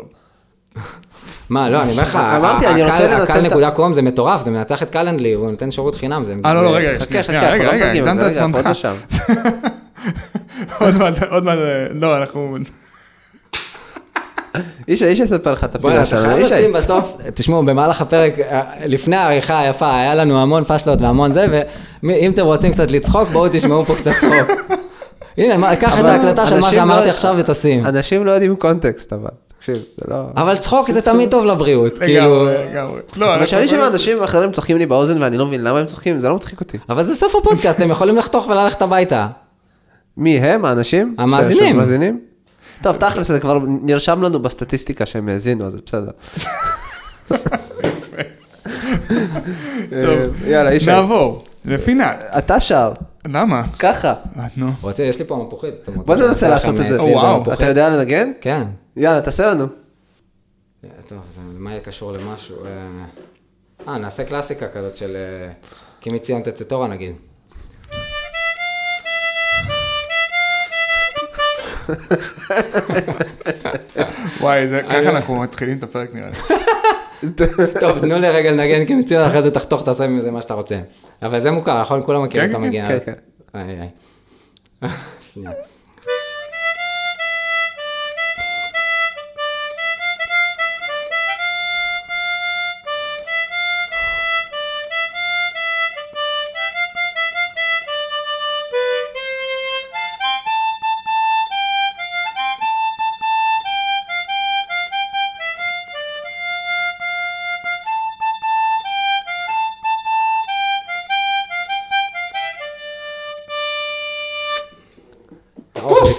[1.49, 4.51] מה, לא, אני אומר לך, אמרתי, אני רוצה לנצל את ה- הקל.קום זה מטורף, זה
[4.51, 6.23] מנצח את קלנדלי, הוא נותן שירות חינם.
[6.25, 8.85] זה- אה, לא, לא, רגע, שנייה, אנחנו רגע, לא רגע, הקדמת את אנחנו זמנך.
[8.85, 8.91] לא.
[10.85, 11.57] עוד מעט, עוד מעט,
[11.93, 12.55] לא, אנחנו...
[14.87, 16.33] איש איש יספר לך את בוא'נה, הפינה אתה שלנו.
[16.33, 16.53] חייב ישי.
[16.53, 21.45] לשים בסוף, תשמעו, במהלך הפרק, אה, לפני העריכה היפה, היה לנו המון פאשלות והמון זה,
[22.03, 24.51] ואם אתם רוצים קצת לצחוק, בואו תשמעו פה קצת צחוק.
[25.37, 27.85] הנה, קח את ההקלטה של מה אנשים שאמרתי לא- עכשיו ותשים.
[27.85, 30.15] אנשים לא יודעים קונטקסט, אבל, תקשיב, זה לא...
[30.35, 32.45] אבל צחוק זה תמיד טוב לבריאות, כאילו...
[32.45, 32.99] לגמרי, לגמרי.
[33.17, 36.19] לא, אבל כשאני שומע אנשים אחרים צוחקים לי באוזן ואני לא מבין למה הם צוחקים,
[36.19, 36.77] זה לא מצחיק אותי.
[36.89, 39.27] אבל זה סוף הפודקאסט, אתם יכולים לחתוך וללכת הביתה.
[40.17, 41.15] מי הם, האנשים?
[41.17, 42.19] המאזינים.
[42.81, 46.11] טוב, תכל'ס, זה כבר נרשם לנו בסטטיסטיקה שהם האזינו, אז זה בסדר.
[49.89, 50.85] טוב, אה, יאללה, ישי.
[50.85, 52.23] נעבור, לפינת.
[52.37, 52.91] אתה שר,
[53.27, 53.63] למה?
[53.79, 54.13] ככה.
[54.37, 54.71] אה, נו.
[54.81, 55.73] רוצה, יש לי פה מפוחית.
[55.95, 56.99] בוא ננסה לעשות את זה.
[56.99, 57.37] אה?
[57.53, 58.31] אתה יודע לנגן?
[58.41, 58.63] כן.
[58.97, 59.65] יאללה, תעשה לנו.
[61.07, 62.65] טוב, זה, מה יהיה קשור למשהו?
[62.65, 62.71] אה,
[63.87, 65.15] אה, נעשה קלאסיקה כזאת של...
[65.15, 65.51] אה,
[66.01, 67.15] כי מציון תצא תורה נגיד.
[74.41, 76.35] וואי, זה- ככה אנחנו מתחילים את הפרק נראה לי.
[77.79, 80.79] טוב, תנו לי רגע לנגן כי מציון אחרי זה תחתוך, תעשה מזה מה שאתה רוצה.
[81.21, 82.01] אבל זה מוכר, נכון?
[82.01, 82.87] כולם מכירים כן, את כן, המגיע.
[82.87, 83.13] כן, אז- כן.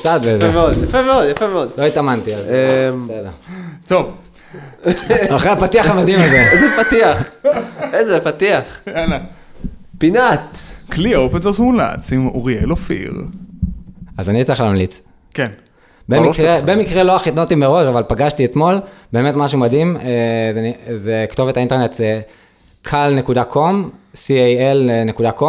[0.00, 0.44] קצת וזה.
[0.46, 1.70] יפה מאוד, יפה מאוד, יפה מאוד.
[1.78, 3.30] לא התאמנתי, אז אמ, בסדר.
[3.88, 4.10] טוב,
[5.36, 6.44] אחרי הפתיח המדהים הזה.
[6.52, 7.30] איזה פתיח,
[7.92, 8.80] איזה פתיח.
[8.86, 9.18] יאללה.
[9.98, 10.58] פינת.
[10.92, 13.12] כלי ה open source מומלץ עם אוריאל אופיר.
[14.18, 15.00] אז אני צריך להמליץ.
[15.34, 15.48] כן.
[16.08, 16.60] במקרה.
[16.64, 18.80] במקרה לא התכוננתי מראש, אבל פגשתי אתמול,
[19.12, 20.02] באמת משהו מדהים, אה,
[20.54, 22.20] זה, זה כתובת האינטרנט זה
[22.86, 23.74] cal.com,
[24.14, 25.44] cal.com,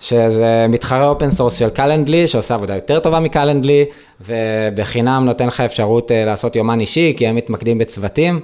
[0.00, 3.84] שזה מתחרה open source של Calendly, שעושה עבודה יותר טובה מ Calendly,
[4.20, 8.40] ובחינם נותן לך אפשרות אה, לעשות יומן אישי, כי הם מתמקדים בצוותים.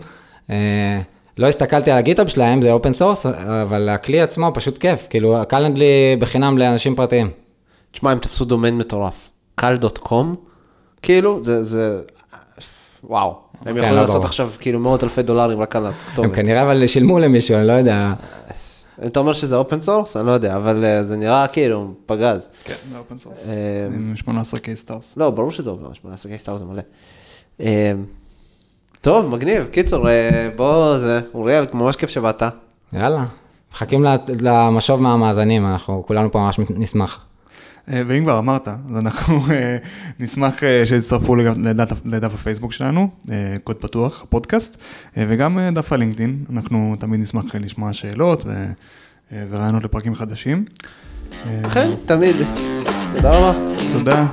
[0.50, 1.00] אה,
[1.38, 3.26] לא הסתכלתי על ה GitHub שלהם, זה open source,
[3.62, 7.30] אבל הכלי עצמו פשוט כיף, כאילו Calendly בחינם לאנשים פרטיים.
[7.92, 9.30] תשמע, הם תפסו דומיין מטורף.
[9.54, 10.34] cal.com,
[11.02, 12.00] כאילו, זה, זה,
[13.04, 13.34] וואו.
[13.60, 14.26] הם כן, יכולים לא לעשות ברור.
[14.26, 16.32] עכשיו כאילו מאות אלפי דולרים רק על הם הכתובת.
[16.32, 18.12] כנראה אבל שילמו למישהו, אני לא יודע.
[19.06, 20.16] אתה אומר שזה open source?
[20.16, 22.48] אני לא יודע, אבל אה, זה נראה כאילו פגז.
[22.64, 23.48] כן, זה open source.
[23.48, 23.54] אה,
[23.94, 25.14] עם 18 K stars.
[25.16, 26.82] לא, ברור שזה open, 18 K star זה מלא.
[27.60, 27.92] אה,
[29.00, 29.66] טוב, מגניב.
[29.70, 30.06] קיצור,
[30.56, 32.42] בוא, זה, אוריאל, ממש כיף שבאת.
[32.92, 33.24] יאללה,
[33.72, 37.18] מחכים ל- למשוב מהמאזינים, אנחנו כולנו פה ממש נשמח.
[37.92, 39.76] אה, ואם כבר אמרת, אז אנחנו אה,
[40.20, 43.08] נשמח אה, שתצטרפו לדף- לדף הפייסבוק שלנו,
[43.64, 44.76] קוד פתוח, הפודקאסט,
[45.16, 48.72] אה, וגם דף הלינקדאין, אנחנו תמיד נשמח לשמוע שאלות ו-
[49.50, 50.64] ורעיונות לפרקים חדשים.
[51.66, 52.36] אכן, תמיד.
[53.16, 53.52] תודה רבה.
[53.92, 54.26] תודה.